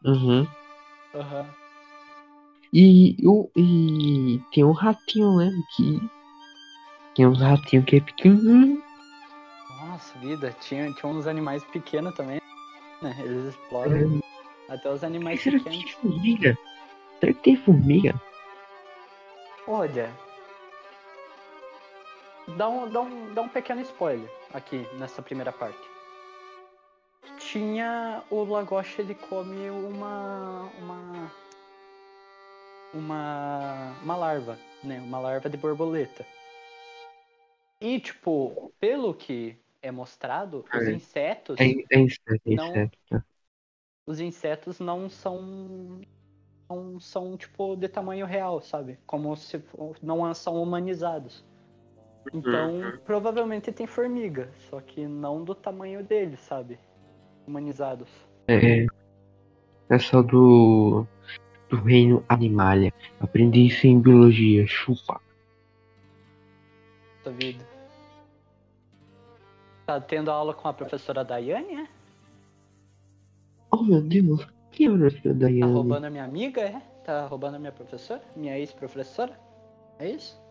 Uhum. 0.03 0.47
Aham. 1.15 1.45
E, 2.73 3.17
o, 3.23 3.49
e 3.55 4.41
tem 4.53 4.63
um 4.63 4.71
ratinho, 4.71 5.37
né? 5.37 5.51
Que. 5.75 5.99
Tem 7.15 7.27
uns 7.27 7.41
ratinhos 7.41 7.85
que 7.85 7.97
é 7.97 7.99
pequenininho. 7.99 8.81
Nossa, 9.81 10.17
vida. 10.19 10.55
Tinha, 10.61 10.91
tinha 10.93 11.11
uns 11.11 11.27
animais 11.27 11.63
pequenos 11.65 12.15
também, 12.15 12.41
né? 13.01 13.15
Eles 13.19 13.53
exploram 13.53 14.21
até 14.69 14.89
os 14.89 15.03
animais 15.03 15.41
Será 15.41 15.57
que 15.57 15.65
tem 15.65 15.79
pequenos. 15.83 15.91
formiga? 15.99 16.57
Será 17.19 17.33
que 17.33 17.39
tem 17.41 17.57
formiga? 17.57 18.21
Olha. 19.67 20.09
Dá 22.57 22.67
um, 22.69 22.89
dá, 22.89 23.01
um, 23.01 23.33
dá 23.33 23.41
um 23.41 23.49
pequeno 23.49 23.81
spoiler 23.81 24.29
aqui 24.53 24.87
nessa 24.97 25.21
primeira 25.21 25.51
parte. 25.51 25.77
Tinha. 27.51 28.23
O 28.29 28.45
Lagoste 28.45 29.01
ele 29.01 29.13
come 29.13 29.69
uma. 29.69 30.71
uma. 30.79 31.31
uma. 32.93 33.95
uma 34.01 34.15
larva, 34.15 34.57
né? 34.81 35.01
Uma 35.01 35.19
larva 35.19 35.49
de 35.49 35.57
borboleta. 35.57 36.25
E, 37.81 37.99
tipo, 37.99 38.71
pelo 38.79 39.13
que 39.13 39.57
é 39.81 39.91
mostrado, 39.91 40.63
os 40.73 40.87
É. 40.87 40.91
insetos. 40.93 41.59
É, 41.59 41.65
é 41.65 41.99
inseto, 41.99 42.41
é 42.45 42.55
Não. 42.55 42.69
inseto. 42.69 42.97
tá? 43.09 43.25
Os 44.05 44.21
insetos 44.21 44.79
não 44.79 45.09
são. 45.09 45.99
não 46.69 47.01
são, 47.01 47.35
tipo, 47.35 47.75
de 47.75 47.89
tamanho 47.89 48.25
real, 48.25 48.61
sabe? 48.61 48.97
Como 49.05 49.35
se 49.35 49.61
não 50.01 50.33
são 50.33 50.63
humanizados. 50.63 51.43
Então, 52.33 52.97
provavelmente 53.03 53.73
tem 53.73 53.85
formiga, 53.85 54.49
só 54.69 54.79
que 54.79 55.05
não 55.05 55.43
do 55.43 55.53
tamanho 55.53 56.01
deles, 56.01 56.39
sabe? 56.39 56.79
Humanizados. 57.51 58.07
É, 58.47 58.85
é 59.89 59.99
só 59.99 60.21
do, 60.21 61.05
do 61.69 61.75
reino 61.83 62.23
animalia. 62.29 62.93
Aprendi 63.19 63.67
isso 63.67 63.85
em 63.85 63.99
biologia. 63.99 64.65
Chupa. 64.65 65.19
da 67.25 67.31
vida. 67.31 67.63
Tá 69.85 69.99
tendo 69.99 70.31
aula 70.31 70.53
com 70.53 70.67
a 70.69 70.73
professora 70.73 71.25
Daiane, 71.25 71.75
é? 71.81 71.87
Oh 73.69 73.83
meu 73.83 74.01
Deus. 74.01 74.47
Que 74.71 74.85
é 74.85 74.89
nome 74.89 75.09
da 75.09 75.19
Tá 75.21 75.33
Daiane? 75.33 75.73
roubando 75.73 76.05
a 76.05 76.09
minha 76.09 76.23
amiga, 76.23 76.61
é? 76.61 76.79
Tá 77.03 77.27
roubando 77.27 77.55
a 77.55 77.59
minha 77.59 77.71
professora? 77.73 78.23
Minha 78.35 78.57
ex-professora? 78.57 79.37
É 79.99 80.09
isso? 80.09 80.41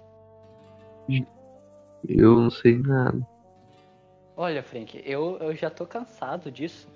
Eu 2.07 2.37
não 2.41 2.51
sei 2.51 2.79
nada. 2.79 3.27
Olha, 4.37 4.63
Frank, 4.63 5.03
eu, 5.05 5.37
eu 5.39 5.55
já 5.55 5.71
tô 5.71 5.87
cansado 5.87 6.51
disso. 6.51 6.89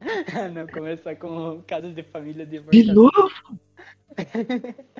Não 0.52 0.66
começar 0.66 1.16
com 1.16 1.62
casos 1.62 1.94
de 1.94 2.02
família 2.02 2.46
De 2.46 2.84
novo? 2.92 3.10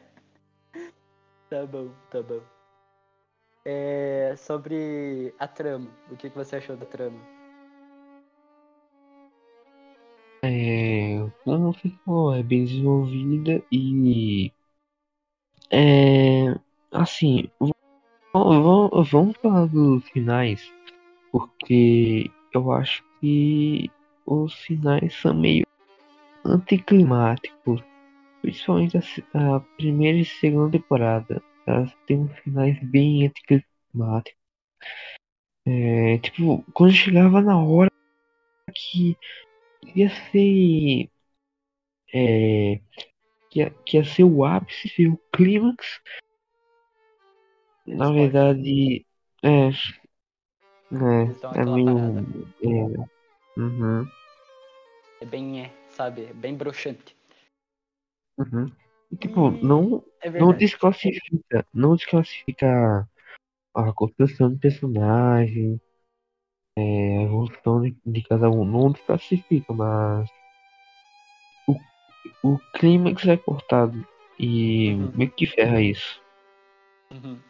Tá 1.50 1.64
bom, 1.64 1.88
tá 2.10 2.22
bom. 2.22 2.42
É, 3.64 4.34
sobre 4.36 5.34
a 5.38 5.48
trama, 5.48 5.90
o 6.10 6.16
que, 6.16 6.28
que 6.28 6.36
você 6.36 6.56
achou 6.56 6.76
da 6.76 6.84
trama? 6.84 7.18
É, 10.44 11.18
como 11.42 11.72
você 11.72 11.88
falou, 12.04 12.34
é 12.34 12.42
bem 12.42 12.64
desenvolvida 12.64 13.62
e 13.72 14.52
é 15.70 16.54
assim, 16.92 17.50
vamos 18.32 19.36
falar 19.38 19.66
dos 19.66 20.08
finais, 20.10 20.72
porque 21.32 22.30
eu 22.52 22.72
acho 22.72 23.02
que 23.20 23.90
os 24.26 24.54
finais 24.54 25.14
são 25.14 25.34
meio 25.34 25.66
anticlimáticos, 26.44 27.82
principalmente 28.42 28.96
a, 28.98 29.56
a 29.56 29.60
primeira 29.60 30.18
e 30.18 30.24
segunda 30.24 30.78
temporada, 30.78 31.42
elas 31.66 31.92
têm 32.06 32.28
finais 32.44 32.78
bem 32.82 33.26
anticlimáticos. 33.26 34.38
É, 35.66 36.18
tipo, 36.18 36.64
quando 36.72 36.92
chegava 36.92 37.42
na 37.42 37.58
hora 37.62 37.90
que 38.74 39.16
ia 39.94 40.08
ser 40.08 41.10
é, 42.12 42.80
que, 43.50 43.60
ia, 43.60 43.70
que 43.70 43.96
ia 43.96 44.04
ser 44.04 44.24
o 44.24 44.44
ápice, 44.44 45.06
o 45.06 45.16
clímax. 45.32 46.00
Na 47.96 48.10
verdade, 48.12 49.06
é, 49.42 49.70
é, 49.70 49.70
é 51.60 51.64
aquela 51.64 51.66
meio. 51.66 51.94
parada. 51.94 52.26
É, 52.62 52.68
uhum, 53.60 54.10
É 55.20 55.24
bem, 55.26 55.60
é, 55.64 55.70
sabe? 55.90 56.24
É 56.24 56.32
bem 56.32 56.56
broxante. 56.56 57.16
uhum. 58.38 58.70
E, 59.10 59.16
tipo, 59.16 59.50
E- 59.50 59.64
não, 59.64 60.04
É 60.20 60.30
não 60.36 60.48
verdade. 60.48 60.58
desclassifica, 60.58 61.66
não 61.72 61.96
desclassifica 61.96 63.08
a 63.74 63.92
construção 63.94 64.50
do 64.52 64.58
personagem, 64.58 65.80
é, 66.76 67.18
a 67.18 67.22
evolução 67.22 67.82
de, 67.82 67.96
de 68.06 68.22
cada 68.24 68.50
um, 68.50 68.64
não 68.64 68.92
desclassifica, 68.92 69.72
mas 69.74 70.30
o, 71.68 71.80
o 72.42 72.58
clímax 72.74 73.26
é 73.26 73.36
cortado 73.36 74.06
e 74.38 74.94
Uhum. 74.94 75.12
meio 75.14 75.32
que 75.34 75.46
ferra 75.46 75.80
isso. 75.82 76.20
Uhum. 77.12 77.42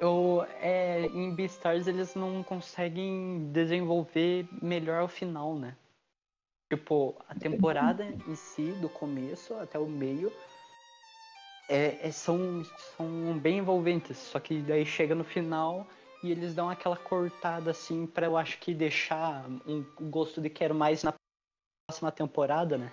Eu, 0.00 0.42
é, 0.58 1.06
em 1.08 1.34
Beastars 1.34 1.86
eles 1.86 2.14
não 2.14 2.42
conseguem 2.42 3.52
desenvolver 3.52 4.48
melhor 4.62 5.04
o 5.04 5.08
final, 5.08 5.54
né? 5.58 5.76
Tipo, 6.72 7.16
a 7.28 7.34
temporada 7.34 8.04
em 8.26 8.34
si, 8.34 8.72
do 8.72 8.88
começo 8.88 9.54
até 9.56 9.78
o 9.78 9.86
meio, 9.86 10.32
é, 11.68 12.08
é- 12.08 12.10
são, 12.10 12.62
são 12.96 13.38
bem 13.38 13.58
envolventes. 13.58 14.16
Só 14.16 14.40
que 14.40 14.62
daí 14.62 14.86
chega 14.86 15.14
no 15.14 15.24
final 15.24 15.86
e 16.22 16.30
eles 16.30 16.54
dão 16.54 16.70
aquela 16.70 16.96
cortada 16.96 17.70
assim 17.70 18.06
pra 18.06 18.26
eu 18.26 18.36
acho 18.38 18.58
que 18.58 18.72
deixar 18.72 19.46
um 19.66 19.84
gosto 20.10 20.40
de 20.40 20.48
quero 20.48 20.74
mais 20.74 21.02
na 21.02 21.12
próxima 21.86 22.10
temporada, 22.10 22.78
né? 22.78 22.90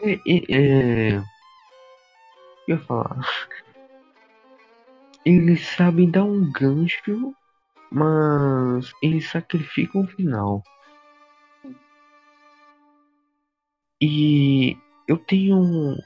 É, 0.00 0.12
é, 0.26 1.16
é... 1.18 1.24
Eu 2.66 2.78
falar. 2.78 3.20
Eles 5.24 5.66
sabem 5.68 6.10
dar 6.10 6.24
um 6.24 6.52
gancho, 6.52 7.34
mas 7.90 8.92
eles 9.02 9.30
sacrificam 9.30 10.02
o 10.02 10.06
final. 10.06 10.62
E 14.00 14.76
eu 15.08 15.16
tenho. 15.16 15.96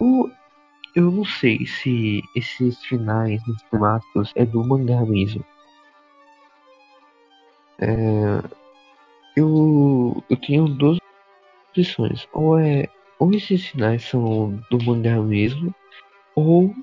O, 0.00 0.28
eu 0.96 1.10
não 1.10 1.24
sei 1.24 1.64
se 1.66 2.20
esses 2.34 2.82
finais 2.84 3.40
temáticos 3.70 4.32
é 4.34 4.44
do 4.44 4.64
mangá 4.66 5.04
mesmo. 5.04 5.44
É, 7.78 8.42
eu, 9.36 10.24
eu 10.28 10.36
tenho 10.36 10.66
duas 10.68 10.98
opções. 11.70 12.26
Ou 12.32 12.58
é. 12.58 12.88
Ou 13.20 13.32
esses 13.32 13.66
finais 13.66 14.02
são 14.02 14.58
do 14.70 14.82
mangá 14.82 15.20
mesmo, 15.20 15.74
ou 16.34 16.74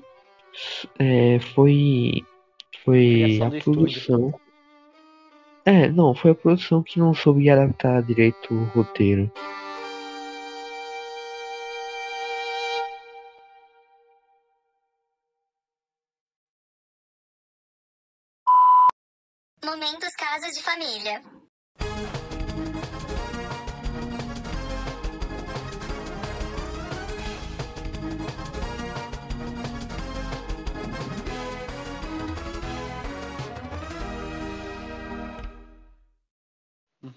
é, 0.98 1.38
foi. 1.54 2.24
Foi 2.84 3.40
a 3.42 3.48
do 3.48 3.56
estúdio. 3.56 3.82
produção. 3.82 4.34
É, 5.64 5.90
não, 5.90 6.14
foi 6.14 6.30
a 6.30 6.34
produção 6.34 6.82
que 6.82 6.98
não 6.98 7.12
soube 7.12 7.50
adaptar 7.50 8.02
direito 8.02 8.54
o 8.54 8.64
roteiro. 8.64 9.30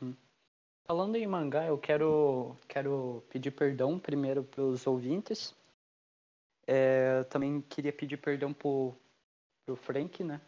Uhum. 0.01 0.15
Falando 0.85 1.15
em 1.15 1.25
mangá, 1.25 1.65
eu 1.65 1.77
quero, 1.77 2.57
quero 2.67 3.23
pedir 3.29 3.51
perdão 3.51 3.97
primeiro 3.97 4.43
pros 4.43 4.85
ouvintes. 4.85 5.55
É, 6.67 7.19
eu 7.19 7.25
também 7.25 7.61
queria 7.61 7.93
pedir 7.93 8.17
perdão 8.17 8.53
pro, 8.53 8.93
pro 9.65 9.75
Frank, 9.75 10.23
né? 10.23 10.41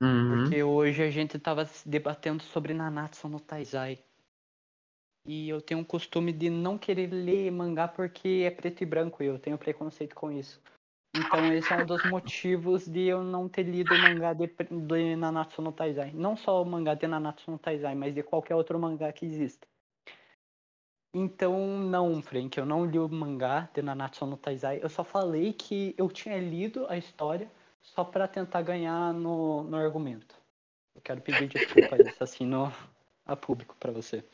Uhum. 0.00 0.42
Porque 0.42 0.62
hoje 0.62 1.02
a 1.02 1.10
gente 1.10 1.38
tava 1.38 1.64
se 1.64 1.88
debatendo 1.88 2.42
sobre 2.42 2.72
Nanatsu 2.72 3.28
no 3.28 3.40
Taizai. 3.40 3.98
E 5.24 5.48
eu 5.48 5.60
tenho 5.60 5.80
um 5.80 5.84
costume 5.84 6.32
de 6.32 6.48
não 6.48 6.78
querer 6.78 7.12
ler 7.12 7.50
mangá 7.50 7.86
porque 7.86 8.44
é 8.46 8.50
preto 8.50 8.82
e 8.82 8.86
branco 8.86 9.22
e 9.22 9.26
eu 9.26 9.38
tenho 9.38 9.58
preconceito 9.58 10.14
com 10.14 10.30
isso. 10.30 10.60
Então 11.18 11.52
esse 11.52 11.72
é 11.72 11.76
um 11.76 11.84
dos 11.84 12.04
motivos 12.04 12.86
de 12.86 13.06
eu 13.06 13.24
não 13.24 13.48
ter 13.48 13.64
lido 13.64 13.92
o 13.92 13.98
mangá 13.98 14.32
de, 14.32 14.46
de 14.46 15.16
Nanatsu 15.16 15.60
no 15.60 15.72
Taizai. 15.72 16.12
Não 16.14 16.36
só 16.36 16.62
o 16.62 16.64
mangá 16.64 16.94
de 16.94 17.06
Nanatsu 17.06 17.50
no 17.50 17.58
Taizai, 17.58 17.94
mas 17.94 18.14
de 18.14 18.22
qualquer 18.22 18.54
outro 18.54 18.78
mangá 18.78 19.12
que 19.12 19.26
exista. 19.26 19.66
Então, 21.12 21.78
não, 21.80 22.22
Frank, 22.22 22.56
eu 22.56 22.64
não 22.64 22.84
li 22.84 22.98
o 22.98 23.08
mangá 23.08 23.68
de 23.74 23.82
Nanatsu 23.82 24.26
no 24.26 24.36
Taizai. 24.36 24.78
Eu 24.80 24.88
só 24.88 25.02
falei 25.02 25.52
que 25.52 25.94
eu 25.98 26.08
tinha 26.08 26.38
lido 26.38 26.86
a 26.88 26.96
história 26.96 27.50
só 27.80 28.04
pra 28.04 28.28
tentar 28.28 28.62
ganhar 28.62 29.12
no, 29.12 29.64
no 29.64 29.76
argumento. 29.76 30.36
Eu 30.94 31.00
quero 31.00 31.20
pedir 31.20 31.48
desculpa 31.48 31.96
isso 31.96 32.22
assim 32.22 32.46
no, 32.46 32.72
a 33.24 33.34
público 33.34 33.74
pra 33.80 33.90
você. 33.90 34.24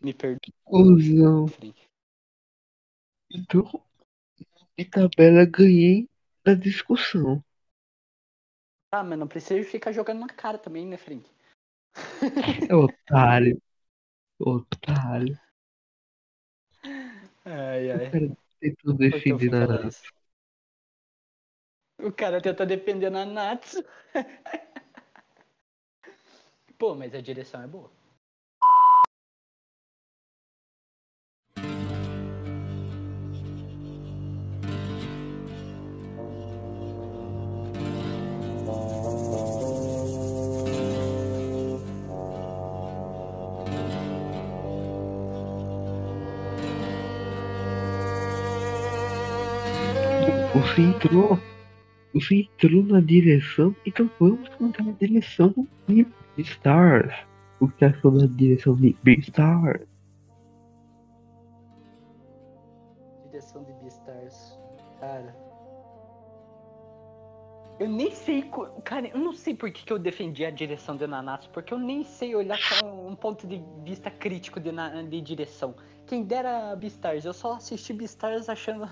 Me 0.00 0.12
perdoe, 0.12 0.52
Cusão. 0.64 1.46
Frank. 1.46 1.80
Então, 3.30 3.84
de 4.76 4.84
tabela 4.84 5.44
ganhei 5.44 6.08
na 6.46 6.54
discussão. 6.54 7.42
Ah, 8.90 9.02
mas 9.04 9.18
não 9.18 9.28
precisa 9.28 9.62
ficar 9.68 9.92
jogando 9.92 10.20
na 10.20 10.28
cara 10.28 10.56
também, 10.58 10.86
né, 10.86 10.96
Frank? 10.96 11.28
Otário. 12.72 13.60
Otário. 14.40 15.38
Ai, 17.44 17.90
O 17.94 17.94
ai. 17.98 18.10
cara 18.10 18.36
tentou 18.60 18.92
Por 19.08 19.22
que 19.22 19.32
eu 19.32 19.38
defender 19.38 19.40
Naruto. 19.50 19.86
isso? 19.86 20.02
O 21.98 22.12
cara 22.12 22.40
tenta 22.42 22.66
defender 22.66 23.10
na 23.10 23.24
Natsu. 23.24 23.82
Pô, 26.78 26.94
mas 26.94 27.14
a 27.14 27.20
direção 27.20 27.62
é 27.62 27.66
boa. 27.66 27.90
Você 50.54 50.82
entrou. 50.82 51.38
Você 52.14 52.34
entrou 52.42 52.82
na 52.82 53.00
direção. 53.00 53.74
Então 53.86 54.10
vamos 54.18 54.48
contar 54.50 54.82
a 54.86 54.92
direção 54.92 55.54
de 55.88 56.06
Stars. 56.38 57.14
O 57.60 57.68
que 57.68 57.84
achou 57.84 58.10
da 58.10 58.26
direção 58.26 58.74
de 58.74 58.96
Beastars? 59.02 59.86
Direção 63.26 63.64
de 63.64 63.72
Beastars. 63.74 64.58
Cara. 65.00 65.34
Eu 67.80 67.88
nem 67.88 68.10
sei. 68.10 68.44
Cara, 68.84 69.08
eu 69.08 69.18
não 69.18 69.32
sei 69.32 69.54
por 69.54 69.70
que, 69.70 69.84
que 69.84 69.92
eu 69.92 69.98
defendi 69.98 70.44
a 70.44 70.50
direção 70.50 70.96
de 70.96 71.06
Nanatsu, 71.06 71.48
porque 71.50 71.72
eu 71.72 71.78
nem 71.78 72.04
sei 72.04 72.34
olhar 72.36 72.58
com 72.80 73.08
um 73.08 73.16
ponto 73.16 73.46
de 73.46 73.62
vista 73.84 74.10
crítico 74.10 74.60
de, 74.60 74.70
na- 74.70 75.02
de 75.02 75.20
direção. 75.20 75.74
Quem 76.06 76.24
dera 76.24 76.74
Beastars, 76.76 77.24
eu 77.24 77.32
só 77.32 77.54
assisti 77.54 77.92
Beastars 77.92 78.48
achando, 78.48 78.86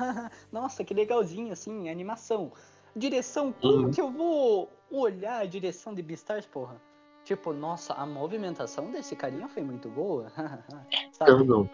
nossa, 0.53 0.85
que 0.85 0.95
legalzinho, 0.95 1.53
assim, 1.53 1.89
animação. 1.89 2.53
Direção, 2.97 3.53
como 3.53 3.85
Uhum. 3.87 3.91
que 3.91 4.01
eu 4.01 4.11
vou 4.11 4.71
olhar 4.91 5.41
a 5.41 5.45
direção 5.47 5.95
de 5.95 6.03
Beastars, 6.03 6.47
porra? 6.47 6.81
Tipo, 7.25 7.53
nossa, 7.53 7.93
a 7.95 8.05
movimentação 8.07 8.91
desse 8.91 9.15
carinha 9.15 9.49
foi 9.49 9.63
muito 9.63 9.89
boa. 9.89 10.33
Sabe? 11.13 11.31
Não, 11.31 11.45
não. 11.45 11.71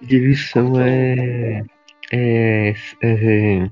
Direção 0.00 0.72
que 0.72 0.78
eu- 0.78 0.82
é, 0.82 1.62
é. 2.12 2.74
É. 3.02 3.70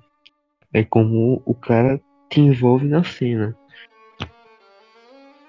É 0.74 0.84
como 0.84 1.42
o 1.46 1.54
cara 1.54 1.98
te 2.28 2.40
envolve 2.40 2.86
na 2.86 3.02
cena. 3.02 3.56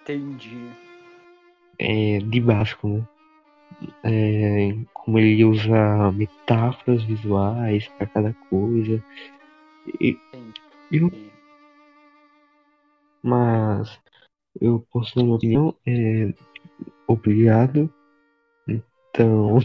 Entendi. 0.02 0.70
É 1.78 2.20
de 2.20 2.40
básico, 2.42 2.88
né? 2.88 3.04
É, 4.04 4.76
como 4.94 5.20
ele 5.20 5.44
usa 5.46 6.12
metáforas 6.12 7.04
visuais 7.04 7.88
pra 7.98 8.08
cada 8.08 8.34
coisa. 8.50 9.04
E, 10.02 10.18
eu, 10.92 11.12
mas 13.24 14.00
eu 14.60 14.86
posso 14.92 15.16
dar 15.16 15.24
uma 15.24 15.36
opinião. 15.36 15.76
É, 15.86 16.34
obrigado. 17.08 17.92
Então. 18.68 19.60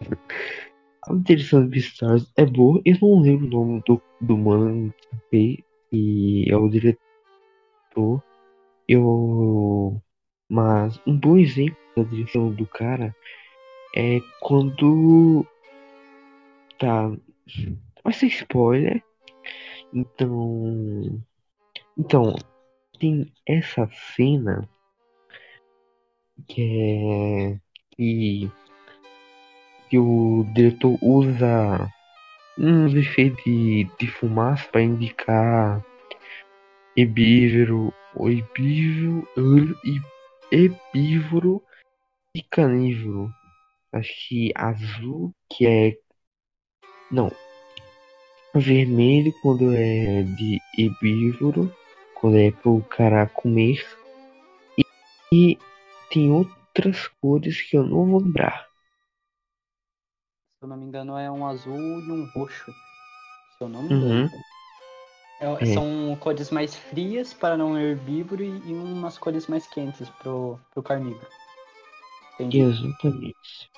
A 1.06 1.12
direção 1.12 1.62
de 1.62 1.68
Beastars 1.68 2.32
é 2.34 2.46
boa. 2.46 2.80
Eu 2.82 2.96
não 3.02 3.20
lembro 3.20 3.46
o 3.46 3.50
nome 3.50 3.82
do, 3.86 4.00
do 4.22 4.38
mano 4.38 4.94
que 5.30 5.62
é 6.48 6.56
o 6.56 6.68
diretor. 6.68 8.22
Eu. 8.88 10.00
Mas 10.48 10.98
um 11.06 11.18
bom 11.18 11.36
exemplo 11.36 11.76
da 11.96 12.02
direção 12.04 12.50
do 12.50 12.66
cara 12.66 13.14
é 13.94 14.20
quando. 14.40 15.46
Tá. 16.78 17.10
Vai 18.02 18.12
ser 18.12 18.26
spoiler. 18.26 19.02
Então. 19.92 21.22
Então, 21.96 22.34
tem 22.98 23.32
essa 23.46 23.88
cena 24.16 24.68
que 26.48 26.62
é. 26.62 27.60
Que, 27.96 28.50
que 29.88 29.98
o 29.98 30.44
diretor 30.52 30.98
usa 31.00 31.88
uns 32.58 32.92
efeitos 32.92 33.42
de, 33.44 33.84
de 33.98 34.08
fumaça 34.08 34.66
para 34.68 34.82
indicar 34.82 35.84
herbívoro, 36.96 37.94
herbívoro, 38.16 39.78
herbívoro 40.50 41.62
e 42.34 42.42
carnívoro. 42.42 43.32
Acho 43.94 44.12
que 44.28 44.52
azul 44.56 45.32
que 45.48 45.66
é. 45.66 45.96
Não. 47.12 47.30
Vermelho 48.56 49.32
quando 49.40 49.72
é 49.72 50.22
de 50.24 50.60
herbívoro, 50.76 51.72
colher 52.20 52.52
pro 52.56 52.82
cara 52.90 53.26
comer. 53.28 53.86
E, 54.76 54.84
e 55.32 55.58
tem 56.12 56.32
outras 56.32 57.06
cores 57.20 57.62
que 57.62 57.76
eu 57.76 57.84
não 57.84 58.04
vou 58.10 58.20
lembrar. 58.20 58.66
Se 60.58 60.64
eu 60.64 60.68
não 60.68 60.76
me 60.76 60.86
engano, 60.86 61.16
é 61.16 61.30
um 61.30 61.46
azul 61.46 61.78
e 61.78 62.10
um 62.10 62.28
roxo. 62.34 62.72
Se 63.56 63.62
eu 63.62 63.68
não 63.68 63.84
me 63.84 63.94
Uhum. 63.94 64.22
engano. 64.24 64.30
É- 65.40 65.62
É. 65.62 65.66
São 65.74 66.16
cores 66.20 66.50
mais 66.50 66.74
frias 66.74 67.32
para 67.34 67.56
não 67.56 67.78
herbívoro 67.78 68.42
e, 68.42 68.48
e 68.48 68.72
umas 68.72 69.18
cores 69.18 69.46
mais 69.46 69.66
quentes 69.68 70.08
pro, 70.10 70.58
pro 70.72 70.82
carnívoro. 70.82 71.26
Entendi. 72.34 72.60
Exatamente. 72.60 73.70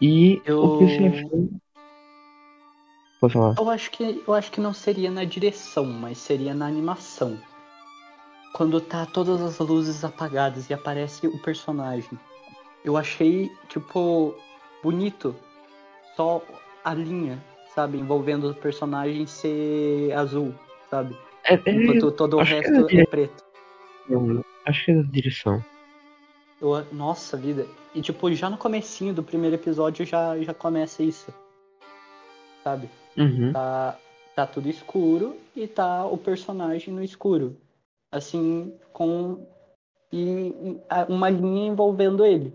E 0.00 0.42
Eu- 0.44 0.64
o 0.64 0.78
que 0.78 0.88
você 0.88 1.04
achou? 1.06 1.48
Pode 3.20 3.32
falar. 3.32 3.54
Eu 3.58 3.70
acho 3.70 3.90
que 3.90 4.22
eu 4.26 4.34
acho 4.34 4.50
que 4.50 4.60
não 4.60 4.74
seria 4.74 5.10
na 5.10 5.24
direção, 5.24 5.84
mas 5.84 6.18
seria 6.18 6.52
na 6.54 6.66
animação. 6.66 7.38
Quando 8.52 8.80
tá 8.80 9.06
todas 9.06 9.40
as 9.40 9.58
luzes 9.58 10.04
apagadas 10.04 10.68
e 10.70 10.74
aparece 10.74 11.26
o 11.26 11.38
personagem. 11.42 12.18
Eu 12.84 12.96
achei, 12.96 13.50
tipo, 13.68 14.34
bonito. 14.82 15.34
Só 16.16 16.42
a 16.84 16.94
linha, 16.94 17.42
sabe? 17.74 17.98
Envolvendo 17.98 18.50
o 18.50 18.54
personagem 18.54 19.26
ser 19.26 20.12
azul, 20.12 20.54
sabe? 20.90 21.16
É, 21.44 21.54
é, 21.54 21.72
Enquanto 21.72 22.12
todo 22.12 22.38
o 22.38 22.44
que 22.44 22.52
resto 22.52 22.72
era 22.72 23.00
é 23.00 23.06
preto. 23.06 23.44
direção, 24.08 24.44
acho 24.66 24.84
que 24.84 24.90
é 24.90 24.94
da 24.94 25.02
direção. 25.02 25.64
Eu- 26.64 26.86
nossa 26.92 27.36
vida. 27.36 27.66
E 27.94 28.00
tipo, 28.00 28.32
já 28.32 28.48
no 28.48 28.56
comecinho 28.56 29.12
do 29.12 29.22
primeiro 29.22 29.56
episódio 29.56 30.06
já, 30.06 30.38
já 30.40 30.54
começa 30.54 31.02
isso. 31.02 31.32
Sabe? 32.62 32.88
Uhum. 33.16 33.52
Tá, 33.52 33.98
tá 34.34 34.46
tudo 34.46 34.68
escuro 34.68 35.36
e 35.54 35.66
tá 35.66 36.06
o 36.06 36.16
personagem 36.16 36.92
no 36.92 37.04
escuro. 37.04 37.54
Assim, 38.10 38.72
com 38.94 39.46
e, 40.10 40.80
uma 41.08 41.28
linha 41.28 41.68
envolvendo 41.68 42.24
ele. 42.24 42.54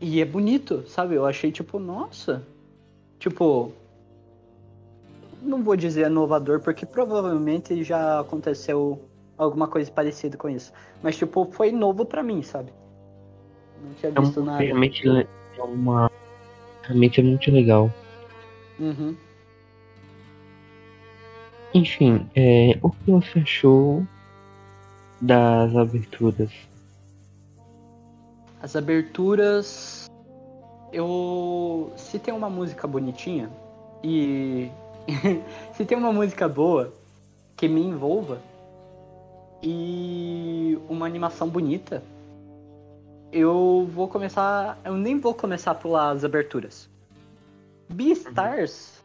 E 0.00 0.20
é 0.20 0.24
bonito, 0.24 0.86
sabe? 0.86 1.16
Eu 1.16 1.26
achei 1.26 1.50
tipo, 1.50 1.80
nossa. 1.80 2.46
Tipo, 3.18 3.72
não 5.42 5.62
vou 5.62 5.74
dizer 5.74 6.06
inovador, 6.06 6.60
porque 6.60 6.86
provavelmente 6.86 7.82
já 7.82 8.20
aconteceu 8.20 9.00
alguma 9.36 9.68
coisa 9.68 9.90
parecida 9.90 10.36
com 10.36 10.48
isso. 10.48 10.72
Mas 11.02 11.16
tipo, 11.16 11.44
foi 11.52 11.70
novo 11.72 12.04
pra 12.04 12.22
mim, 12.22 12.42
sabe? 12.42 12.72
Não 13.82 13.94
tinha 13.94 14.12
É 14.14 14.20
visto 14.20 14.40
uma 14.40 14.52
nada. 14.52 14.64
realmente 14.64 15.06
é 15.08 15.62
uma 15.62 16.10
realmente 16.82 17.20
é 17.20 17.22
muito 17.22 17.50
legal. 17.50 17.90
Uhum. 18.78 19.16
Enfim, 21.74 22.26
é, 22.34 22.78
o 22.82 22.90
que 22.90 23.10
você 23.10 23.40
achou 23.40 24.06
das 25.20 25.74
aberturas? 25.76 26.50
As 28.62 28.74
aberturas. 28.76 30.06
Eu. 30.92 31.92
Se 31.96 32.18
tem 32.18 32.32
uma 32.32 32.48
música 32.48 32.86
bonitinha 32.86 33.50
e. 34.02 34.70
se 35.74 35.84
tem 35.84 35.98
uma 35.98 36.12
música 36.12 36.48
boa 36.48 36.92
que 37.56 37.68
me 37.68 37.82
envolva 37.82 38.40
e 39.62 40.78
uma 40.88 41.06
animação 41.06 41.48
bonita, 41.48 42.02
eu 43.32 43.88
vou 43.92 44.08
começar. 44.08 44.78
Eu 44.84 44.94
nem 44.94 45.18
vou 45.18 45.34
começar 45.34 45.72
a 45.72 45.74
pular 45.74 46.10
as 46.10 46.24
aberturas. 46.24 46.88
Beastars, 47.88 49.04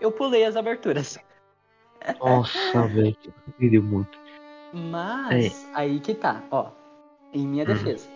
eu 0.00 0.10
pulei 0.12 0.44
as 0.44 0.56
aberturas. 0.56 1.18
Nossa, 2.20 2.82
velho, 2.88 3.16
perdeu 3.58 3.82
muito. 3.82 4.18
Mas 4.72 5.68
aí 5.74 6.00
que 6.00 6.14
tá, 6.14 6.42
ó. 6.50 6.70
Em 7.32 7.46
minha 7.46 7.64
Hum. 7.64 7.66
defesa. 7.68 8.08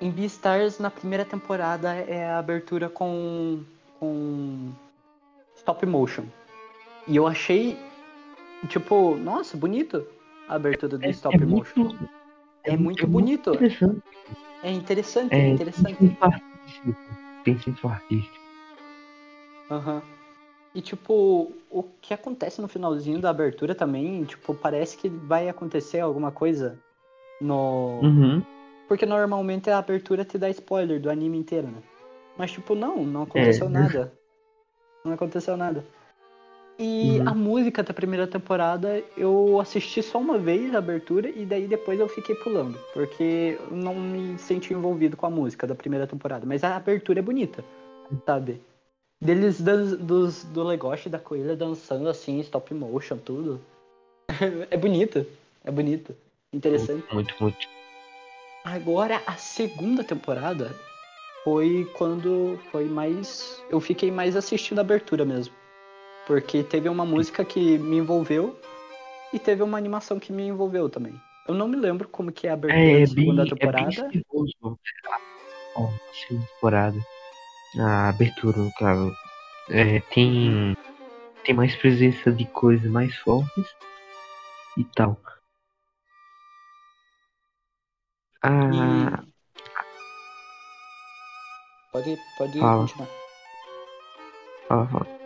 Em 0.00 0.10
Beastars, 0.10 0.78
na 0.78 0.90
primeira 0.90 1.24
temporada, 1.24 1.94
é 1.94 2.26
a 2.30 2.38
abertura 2.38 2.88
com. 2.88 3.62
com. 3.98 4.72
stop 5.56 5.84
motion. 5.86 6.24
E 7.06 7.16
eu 7.16 7.26
achei. 7.26 7.78
Tipo, 8.68 9.16
nossa, 9.16 9.56
bonito 9.56 10.06
a 10.48 10.54
abertura 10.54 10.98
do 10.98 11.08
stop 11.10 11.38
motion. 11.44 11.84
muito, 11.84 12.08
É 12.64 12.76
muito 12.76 13.06
bonito. 13.06 13.54
interessante. 13.54 14.02
É 14.62 14.70
interessante, 14.70 15.34
é, 15.34 15.38
É, 15.38 15.48
interessante. 15.48 15.96
Tem 15.96 16.08
senso 16.08 16.24
artístico. 16.24 16.96
Tem 17.44 17.90
artístico. 17.90 18.40
Aham. 19.70 20.02
E 20.74 20.80
tipo, 20.80 21.52
o 21.70 21.82
que 22.00 22.14
acontece 22.14 22.60
no 22.60 22.68
finalzinho 22.68 23.20
da 23.20 23.30
abertura 23.30 23.74
também, 23.74 24.24
tipo, 24.24 24.54
parece 24.54 24.96
que 24.96 25.08
vai 25.08 25.48
acontecer 25.48 26.00
alguma 26.00 26.30
coisa 26.30 26.78
no. 27.40 28.00
Uhum. 28.02 28.42
Porque 28.86 29.06
normalmente 29.06 29.70
a 29.70 29.78
abertura 29.78 30.24
te 30.24 30.36
dá 30.38 30.48
spoiler 30.50 31.00
do 31.00 31.10
anime 31.10 31.38
inteiro, 31.38 31.66
né? 31.68 31.82
Mas 32.36 32.52
tipo, 32.52 32.74
não, 32.74 33.04
não 33.04 33.22
aconteceu 33.22 33.66
É. 33.66 33.70
nada. 33.70 34.12
Não 35.04 35.12
aconteceu 35.12 35.56
nada. 35.56 35.84
E 36.82 37.18
Uhum. 37.20 37.28
a 37.28 37.34
música 37.34 37.82
da 37.82 37.92
primeira 37.92 38.26
temporada 38.26 39.04
eu 39.14 39.60
assisti 39.60 40.02
só 40.02 40.18
uma 40.18 40.38
vez 40.38 40.74
a 40.74 40.78
abertura 40.78 41.28
e 41.28 41.44
daí 41.44 41.66
depois 41.68 42.00
eu 42.00 42.08
fiquei 42.08 42.34
pulando. 42.34 42.78
Porque 42.94 43.58
eu 43.60 43.76
não 43.76 43.94
me 43.94 44.38
senti 44.38 44.72
envolvido 44.72 45.14
com 45.14 45.26
a 45.26 45.30
música 45.30 45.66
da 45.66 45.74
primeira 45.74 46.06
temporada. 46.06 46.46
Mas 46.46 46.64
a 46.64 46.74
abertura 46.76 47.18
é 47.18 47.22
bonita, 47.22 47.62
sabe? 48.24 48.62
Deles 49.20 49.60
dan- 49.60 49.96
dos, 49.96 50.44
do 50.44 50.64
Legoshi 50.64 51.08
e 51.08 51.12
da 51.12 51.18
coelha 51.18 51.54
dançando 51.54 52.08
assim, 52.08 52.40
stop 52.40 52.72
motion, 52.72 53.18
tudo. 53.18 53.60
é 54.70 54.76
bonito. 54.78 55.26
É 55.62 55.70
bonito. 55.70 56.16
Interessante. 56.50 57.04
Muito, 57.12 57.34
muito. 57.38 57.68
Agora 58.64 59.22
a 59.26 59.36
segunda 59.36 60.02
temporada 60.02 60.74
foi 61.44 61.90
quando 61.92 62.58
foi 62.70 62.86
mais. 62.86 63.62
Eu 63.68 63.80
fiquei 63.80 64.10
mais 64.10 64.34
assistindo 64.34 64.78
a 64.78 64.80
abertura 64.80 65.26
mesmo. 65.26 65.59
Porque 66.30 66.62
teve 66.62 66.88
uma 66.88 67.04
música 67.04 67.44
que 67.44 67.76
me 67.76 67.96
envolveu 67.96 68.56
e 69.32 69.38
teve 69.40 69.64
uma 69.64 69.76
animação 69.76 70.20
que 70.20 70.32
me 70.32 70.46
envolveu 70.46 70.88
também. 70.88 71.12
Eu 71.48 71.56
não 71.56 71.66
me 71.66 71.74
lembro 71.74 72.08
como 72.08 72.30
que 72.30 72.46
é 72.46 72.50
a 72.50 72.52
abertura 72.52 72.80
É, 72.80 72.92
da 72.92 73.00
é 73.00 73.06
segunda 73.06 73.42
bem, 73.42 73.52
é 73.52 73.56
temporada. 73.56 74.08
bem 74.08 74.10
estiloso. 74.20 74.78
Ó, 75.74 75.86
a 75.88 76.14
segunda 76.14 76.46
temporada. 76.54 76.98
A 77.80 78.08
abertura, 78.10 78.58
no 78.58 78.72
caso. 78.74 79.12
É, 79.70 79.98
tem. 80.14 80.76
Tem 81.44 81.52
mais 81.52 81.74
presença 81.74 82.30
de 82.30 82.44
coisas 82.46 82.88
mais 82.88 83.12
fortes 83.16 83.66
e 84.78 84.84
tal. 84.84 85.20
Ah. 88.40 89.24
Pode, 91.90 92.16
pode 92.38 92.60
Fala. 92.60 92.82
continuar. 92.82 93.08
fala, 94.68 94.86
fala. 94.86 95.19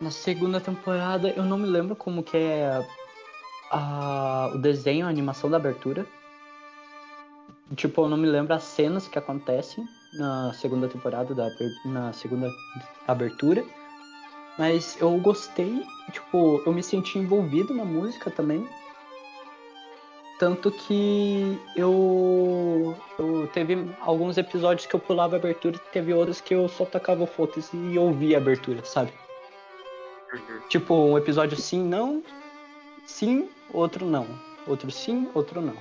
Na 0.00 0.10
segunda 0.10 0.60
temporada, 0.60 1.28
eu 1.28 1.44
não 1.44 1.58
me 1.58 1.66
lembro 1.66 1.94
como 1.94 2.22
que 2.22 2.36
é 2.36 2.82
a- 3.70 4.50
o 4.54 4.58
desenho, 4.58 5.06
a 5.06 5.10
animação 5.10 5.50
da 5.50 5.58
abertura. 5.58 6.06
Tipo, 7.76 8.02
eu 8.02 8.08
não 8.08 8.16
me 8.16 8.26
lembro 8.26 8.54
as 8.54 8.62
cenas 8.62 9.06
que 9.06 9.18
acontecem 9.18 9.86
na 10.14 10.52
segunda 10.54 10.88
temporada, 10.88 11.34
da, 11.34 11.48
na 11.84 12.12
segunda 12.14 12.50
abertura. 13.06 13.62
Mas 14.58 14.98
eu 15.00 15.10
gostei, 15.18 15.84
tipo, 16.12 16.62
eu 16.64 16.72
me 16.72 16.82
senti 16.82 17.18
envolvido 17.18 17.74
na 17.74 17.84
música 17.84 18.30
também. 18.30 18.66
Tanto 20.38 20.70
que 20.70 21.60
eu, 21.76 22.96
eu 23.18 23.46
teve 23.52 23.86
alguns 24.00 24.38
episódios 24.38 24.86
que 24.86 24.94
eu 24.96 25.00
pulava 25.00 25.36
a 25.36 25.38
abertura 25.38 25.76
e 25.76 25.92
teve 25.92 26.14
outros 26.14 26.40
que 26.40 26.54
eu 26.54 26.66
só 26.68 26.86
tacava 26.86 27.26
foda-se 27.26 27.76
e 27.76 27.98
ouvia 27.98 28.38
a 28.38 28.40
abertura, 28.40 28.82
sabe? 28.82 29.12
Tipo, 30.68 30.94
um 30.94 31.18
episódio 31.18 31.56
sim, 31.56 31.82
não, 31.82 32.22
sim, 33.06 33.48
outro 33.72 34.06
não. 34.06 34.26
Outro 34.66 34.90
sim, 34.90 35.28
outro 35.34 35.60
não. 35.60 35.76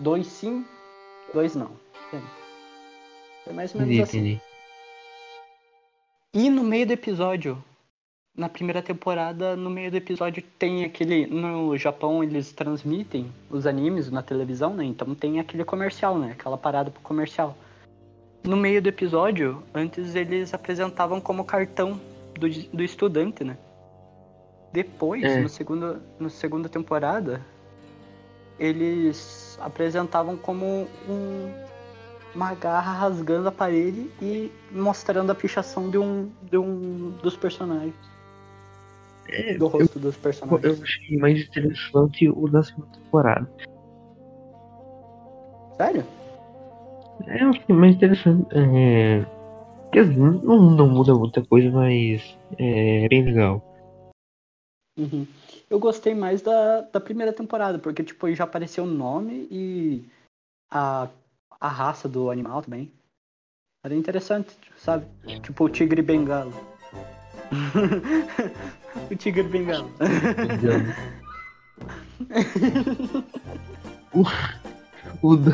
Dois 0.00 0.26
sim, 0.26 0.64
dois 1.32 1.54
não. 1.54 1.70
Entende? 2.08 2.26
É 3.46 3.52
mais 3.52 3.74
ou 3.74 3.80
menos 3.80 3.94
Entendi, 3.94 4.02
assim. 4.02 4.18
entendi. 4.18 4.40
E 6.34 6.48
no 6.48 6.64
meio 6.64 6.86
do 6.86 6.92
episódio, 6.92 7.62
na 8.34 8.48
primeira 8.48 8.80
temporada, 8.80 9.54
no 9.54 9.68
meio 9.68 9.90
do 9.90 9.96
episódio 9.96 10.42
tem 10.58 10.84
aquele. 10.84 11.26
No 11.26 11.76
Japão 11.76 12.24
eles 12.24 12.52
transmitem 12.52 13.30
os 13.50 13.66
animes 13.66 14.10
na 14.10 14.22
televisão, 14.22 14.74
né? 14.74 14.84
Então 14.84 15.14
tem 15.14 15.38
aquele 15.38 15.64
comercial, 15.64 16.18
né? 16.18 16.32
Aquela 16.32 16.56
parada 16.56 16.90
pro 16.90 17.02
comercial. 17.02 17.56
No 18.42 18.56
meio 18.56 18.80
do 18.80 18.88
episódio, 18.88 19.62
antes 19.74 20.14
eles 20.14 20.52
apresentavam 20.54 21.20
como 21.20 21.44
cartão 21.44 22.00
do, 22.38 22.48
do 22.48 22.82
estudante, 22.82 23.44
né? 23.44 23.56
Depois, 24.72 25.22
É. 25.22 25.40
no 25.40 25.48
segundo, 25.48 26.00
no 26.18 26.30
segunda 26.30 26.68
temporada, 26.68 27.40
eles 28.58 29.58
apresentavam 29.60 30.36
como 30.36 30.86
um, 31.08 31.52
uma 32.34 32.54
garra 32.54 32.92
rasgando 32.92 33.48
a 33.48 33.52
parede 33.52 34.10
e 34.20 34.50
mostrando 34.70 35.30
a 35.30 35.34
pichação 35.34 35.90
de 35.90 35.98
um, 35.98 36.30
de 36.42 36.56
um 36.56 37.10
dos 37.22 37.36
personagens. 37.36 37.94
É, 39.28 39.54
do 39.54 39.66
eu, 39.66 39.68
rosto 39.68 39.98
dos 39.98 40.16
eu 40.16 40.20
personagens. 40.22 40.82
achei 40.82 41.16
mais 41.18 41.40
interessante 41.40 42.28
o 42.28 42.48
da 42.48 42.62
segunda 42.62 42.88
temporada. 42.92 43.50
Sério? 45.76 46.04
É, 47.26 47.42
eu 47.42 47.50
achei 47.50 47.74
mais 47.74 47.94
interessante. 47.94 48.46
É, 48.52 49.24
quer 49.92 50.08
dizer, 50.08 50.16
não, 50.18 50.70
não 50.70 50.88
muda 50.88 51.14
muita 51.14 51.44
coisa, 51.44 51.70
mas 51.70 52.36
é 52.58 53.06
bem 53.08 53.24
legal. 53.24 53.62
Uhum. 54.98 55.26
Eu 55.70 55.78
gostei 55.78 56.14
mais 56.14 56.42
da, 56.42 56.80
da 56.82 57.00
primeira 57.00 57.32
temporada, 57.32 57.78
porque 57.78 58.02
tipo, 58.02 58.32
já 58.34 58.44
apareceu 58.44 58.84
o 58.84 58.86
nome 58.86 59.46
e 59.50 60.04
a, 60.70 61.08
a 61.60 61.68
raça 61.68 62.08
do 62.08 62.30
animal 62.30 62.62
também. 62.62 62.90
Era 63.84 63.94
interessante, 63.94 64.56
sabe? 64.76 65.06
Tipo 65.42 65.64
o 65.64 65.68
tigre 65.68 66.02
bengala. 66.02 66.52
o 69.10 69.16
tigre 69.16 69.42
bengala. 69.42 69.88
O 75.22 75.36
da- 75.36 75.52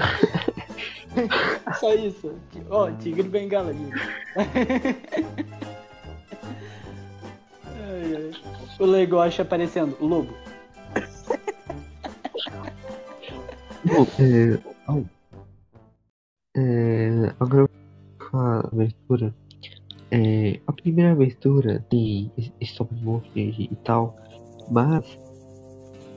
Só 1.80 1.94
isso. 1.94 2.34
Ó, 2.70 2.90
tigre 2.92 3.28
bengala 3.28 3.72
ai. 7.76 8.30
O 8.78 8.86
Legoshi 8.86 9.42
aparecendo, 9.42 9.96
o 10.00 10.06
lobo. 10.06 10.32
É, 14.20 14.58
é, 16.56 17.34
agora 17.40 17.68
a 18.32 18.60
abertura. 18.60 19.34
É, 20.10 20.60
a 20.66 20.72
primeira 20.72 21.12
abertura 21.12 21.84
tem 21.90 22.32
stop 22.60 22.94
motion 23.02 23.30
e 23.34 23.76
tal, 23.84 24.16
mas 24.70 25.18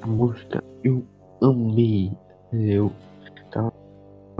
a 0.02 0.08
música 0.08 0.64
eu 0.84 1.06
amei. 1.42 2.12
Eu 2.54 2.92
tava 3.52 3.74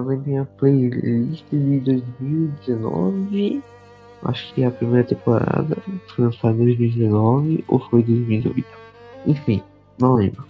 na 0.04 0.16
minha 0.16 0.46
playlist 0.46 1.46
de 1.52 1.80
2019. 1.80 3.64
Acho 4.24 4.54
que 4.54 4.64
a 4.64 4.72
primeira 4.72 5.08
temporada 5.08 5.76
foi 6.08 6.26
lançada 6.26 6.54
em 6.54 6.66
2019 6.66 7.66
ou 7.68 7.80
foi 7.80 8.04
2018. 8.04 8.68
Enfim, 9.26 9.64
não 10.00 10.14
lembro. 10.14 10.46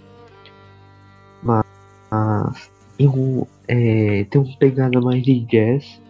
Mas 1.41 2.71
eu 2.99 3.47
é, 3.67 4.25
tem 4.25 4.41
uma 4.41 4.57
pegada 4.57 4.99
mais 4.99 5.23
de 5.23 5.39
jazz. 5.41 6.01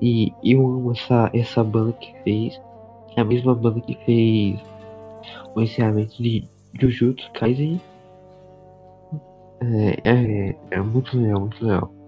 E 0.00 0.32
eu 0.42 0.64
amo 0.64 0.92
essa, 0.92 1.30
essa 1.34 1.62
banda 1.64 1.92
que 1.94 2.14
fez. 2.22 2.60
É 3.16 3.20
a 3.20 3.24
mesma 3.24 3.54
banda 3.54 3.80
que 3.80 3.96
fez 4.06 4.60
o 5.54 5.60
encerramento 5.60 6.22
de 6.22 6.48
Jujutsu 6.80 7.30
Kaisen. 7.32 7.80
É, 9.60 10.10
é, 10.10 10.56
é 10.70 10.80
muito 10.80 11.18
legal, 11.18 11.40
muito 11.40 11.64
legal. 11.64 11.99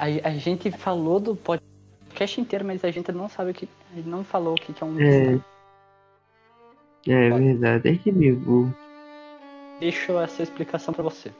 A, 0.00 0.28
a 0.28 0.32
gente 0.32 0.70
falou 0.70 1.20
do 1.20 1.36
podcast 1.36 2.40
inteiro, 2.40 2.64
mas 2.64 2.82
a 2.82 2.90
gente 2.90 3.12
não 3.12 3.28
sabe 3.28 3.50
o 3.50 3.54
que. 3.54 3.68
Não 4.06 4.24
falou 4.24 4.54
o 4.54 4.56
que 4.56 4.72
que 4.72 4.82
é 4.82 4.86
um 4.86 4.98
É. 4.98 5.26
Beastar. 5.26 5.46
É 7.06 7.30
Pode. 7.30 7.44
verdade, 7.44 7.88
é 7.90 7.96
que 7.96 8.10
mesmo. 8.10 8.74
Deixo 9.78 10.18
essa 10.18 10.42
explicação 10.42 10.94
pra 10.94 11.02
você. 11.02 11.30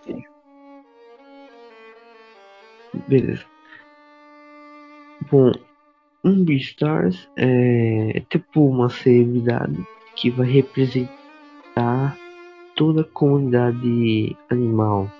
Beleza. 3.08 3.44
Bom, 5.30 5.52
um 6.22 6.44
Beastars 6.44 7.28
é 7.36 8.22
tipo 8.28 8.66
uma 8.66 8.90
celebridade 8.90 9.86
que 10.16 10.28
vai 10.28 10.46
representar 10.46 12.16
toda 12.76 13.02
a 13.02 13.04
comunidade 13.04 14.36
animal. 14.50 15.10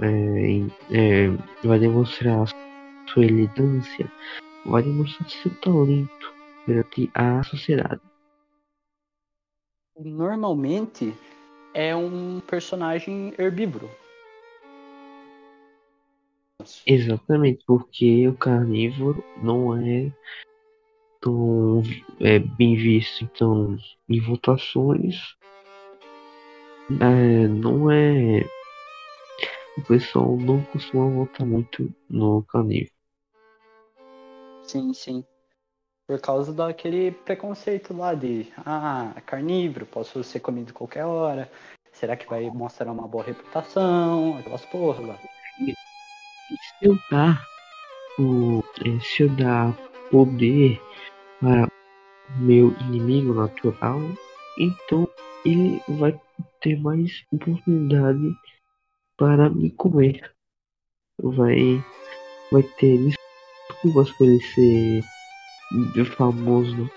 É, 0.00 0.96
é, 0.96 1.28
vai 1.66 1.78
demonstrar 1.78 2.46
sua 3.12 3.24
elegância, 3.24 4.10
vai 4.64 4.82
demonstrar 4.82 5.28
seu 5.28 5.54
talento 5.60 6.34
perante 6.64 7.10
a 7.14 7.42
sociedade. 7.42 8.00
Normalmente 9.98 11.12
é 11.74 11.94
um 11.96 12.40
personagem 12.40 13.34
herbívoro. 13.38 13.90
Exatamente, 16.86 17.64
porque 17.66 18.28
o 18.28 18.34
carnívoro 18.34 19.22
não 19.42 19.76
é 19.76 20.12
tão 21.20 21.82
é, 22.20 22.38
bem 22.38 22.76
visto. 22.76 23.24
Então, 23.24 23.76
em 24.08 24.20
votações, 24.20 25.36
é, 27.00 27.48
não 27.48 27.90
é. 27.90 28.44
O 29.78 29.82
pessoal 29.82 30.36
não 30.36 30.60
costuma 30.64 31.08
votar 31.08 31.46
muito 31.46 31.88
no 32.10 32.42
carnívoro. 32.42 32.90
Sim, 34.64 34.92
sim. 34.92 35.24
Por 36.04 36.20
causa 36.20 36.52
daquele 36.52 37.12
preconceito 37.12 37.96
lá 37.96 38.12
de 38.12 38.52
ah, 38.66 39.14
carnívoro, 39.24 39.86
posso 39.86 40.24
ser 40.24 40.40
comido 40.40 40.74
qualquer 40.74 41.04
hora. 41.04 41.48
Será 41.92 42.16
que 42.16 42.28
vai 42.28 42.50
mostrar 42.50 42.90
uma 42.90 43.06
boa 43.06 43.22
reputação? 43.22 44.36
Aquelas 44.38 44.66
porra 44.66 45.06
lá. 45.06 45.18
E 45.60 45.70
se 45.70 46.88
eu 46.88 46.98
dar, 47.08 47.46
o, 48.18 48.64
é, 48.84 48.98
se 49.00 49.22
eu 49.22 49.28
dar 49.28 49.72
poder 50.10 50.82
para 51.38 51.68
meu 52.40 52.72
inimigo 52.80 53.32
natural, 53.32 54.00
então 54.58 55.08
ele 55.44 55.80
vai 55.88 56.20
ter 56.60 56.76
mais 56.80 57.24
oportunidade 57.30 58.34
para 59.18 59.50
me 59.50 59.70
comer. 59.72 60.32
Vai, 61.22 61.84
vai 62.50 62.62
ter 62.62 62.98
desculpas 63.68 64.10
por 64.12 64.26
ele 64.26 64.40
ser 64.40 65.04
famoso. 66.16 66.90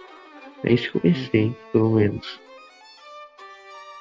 É 0.63 0.73
isso 0.73 0.91
que 0.91 0.97
eu 0.97 1.01
pensei, 1.01 1.55
pelo 1.73 1.95
menos. 1.95 2.39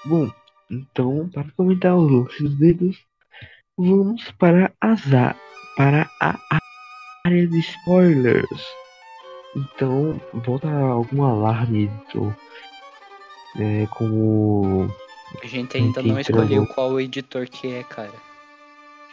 Bom, 0.05 0.31
então, 0.71 1.29
para 1.33 1.51
comentar 1.53 1.97
os 1.97 2.11
lances 2.11 2.43
dos 2.43 2.59
dedos, 2.59 3.05
vamos 3.77 4.31
para 4.33 4.73
as 4.81 5.03
a, 5.13 5.35
para 5.77 6.09
a 6.21 6.39
área 7.27 7.47
de 7.47 7.59
spoilers. 7.59 8.65
Então, 9.57 10.21
bota 10.47 10.71
algum 10.71 11.25
alarme, 11.25 11.85
editor. 11.85 12.37
É, 13.59 13.87
como. 13.87 14.89
A 15.43 15.47
gente 15.47 15.77
ainda 15.77 16.03
não 16.03 16.19
escolheu 16.21 16.67
qual 16.67 17.01
editor 17.01 17.47
que 17.49 17.69
é, 17.73 17.83
cara. 17.85 18.13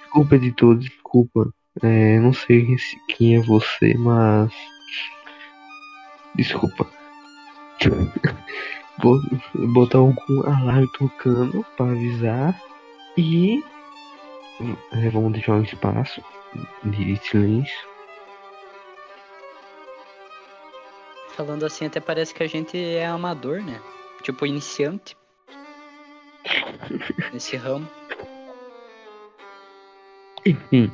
Desculpa, 0.02 0.36
editor, 0.36 0.76
desculpa. 0.78 1.54
É, 1.84 2.20
não 2.20 2.34
sei 2.34 2.78
se- 2.78 2.98
quem 3.08 3.36
é 3.36 3.42
você, 3.42 3.94
mas. 3.98 4.52
Desculpa. 6.36 6.88
Vou 9.02 9.20
botar 9.74 10.00
algum 10.00 10.42
alarme 10.44 10.88
tocando 10.98 11.64
para 11.78 11.92
avisar. 11.92 12.60
E. 13.16 13.64
é, 14.92 15.10
vamos 15.12 15.34
deixar 15.34 15.54
um 15.54 15.62
espaço 15.64 16.22
de 16.84 17.16
silêncio. 17.18 17.78
Falando 21.36 21.66
assim, 21.66 21.86
até 21.86 22.00
parece 22.00 22.34
que 22.34 22.42
a 22.42 22.48
gente 22.48 22.76
é 22.78 23.06
amador, 23.06 23.62
né? 23.62 23.80
Tipo, 24.24 24.46
iniciante. 24.48 25.16
Nesse 27.34 27.58
ramo. 27.58 27.88
Enfim. 30.46 30.92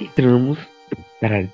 Entramos. 0.00 0.58
Caralho. 1.20 1.52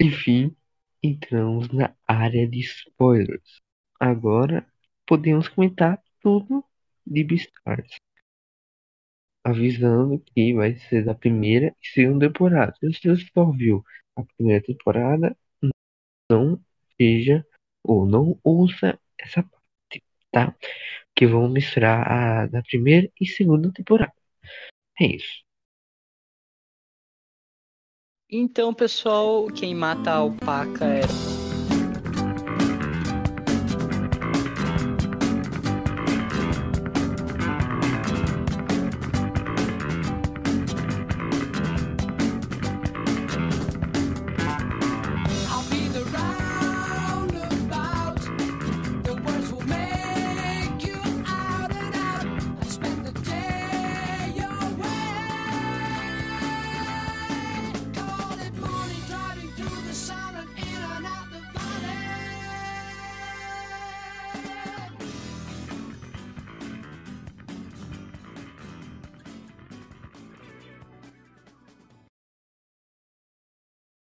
Enfim, 0.00 0.56
entramos 1.02 1.68
na 1.68 1.94
área 2.06 2.48
de 2.48 2.60
spoilers. 2.60 3.60
Agora 4.00 4.66
podemos 5.06 5.48
comentar 5.48 6.02
tudo 6.20 6.64
de 7.06 7.24
Beastars. 7.24 7.96
Avisando 9.44 10.20
que 10.20 10.54
vai 10.54 10.76
ser 10.76 11.04
da 11.04 11.14
primeira 11.14 11.74
e 11.82 11.86
segunda 11.88 12.26
temporada. 12.26 12.74
Se 12.80 13.08
você 13.08 13.26
só 13.32 13.50
viu 13.50 13.84
a 14.16 14.24
primeira 14.24 14.64
temporada, 14.64 15.36
não 16.30 16.60
veja 16.98 17.44
ou 17.82 18.06
não 18.06 18.38
ouça 18.42 18.98
essa 19.18 19.42
parte, 19.42 19.61
tá? 20.32 20.54
Que 21.14 21.26
vão 21.26 21.48
misturar 21.48 22.10
a 22.10 22.46
da 22.46 22.62
primeira 22.62 23.08
e 23.20 23.26
segunda 23.26 23.70
temporada. 23.72 24.12
É 25.00 25.06
isso. 25.06 25.42
Então, 28.30 28.72
pessoal, 28.72 29.46
quem 29.48 29.74
mata 29.74 30.10
a 30.10 30.14
alpaca 30.16 30.86
é 30.86 31.02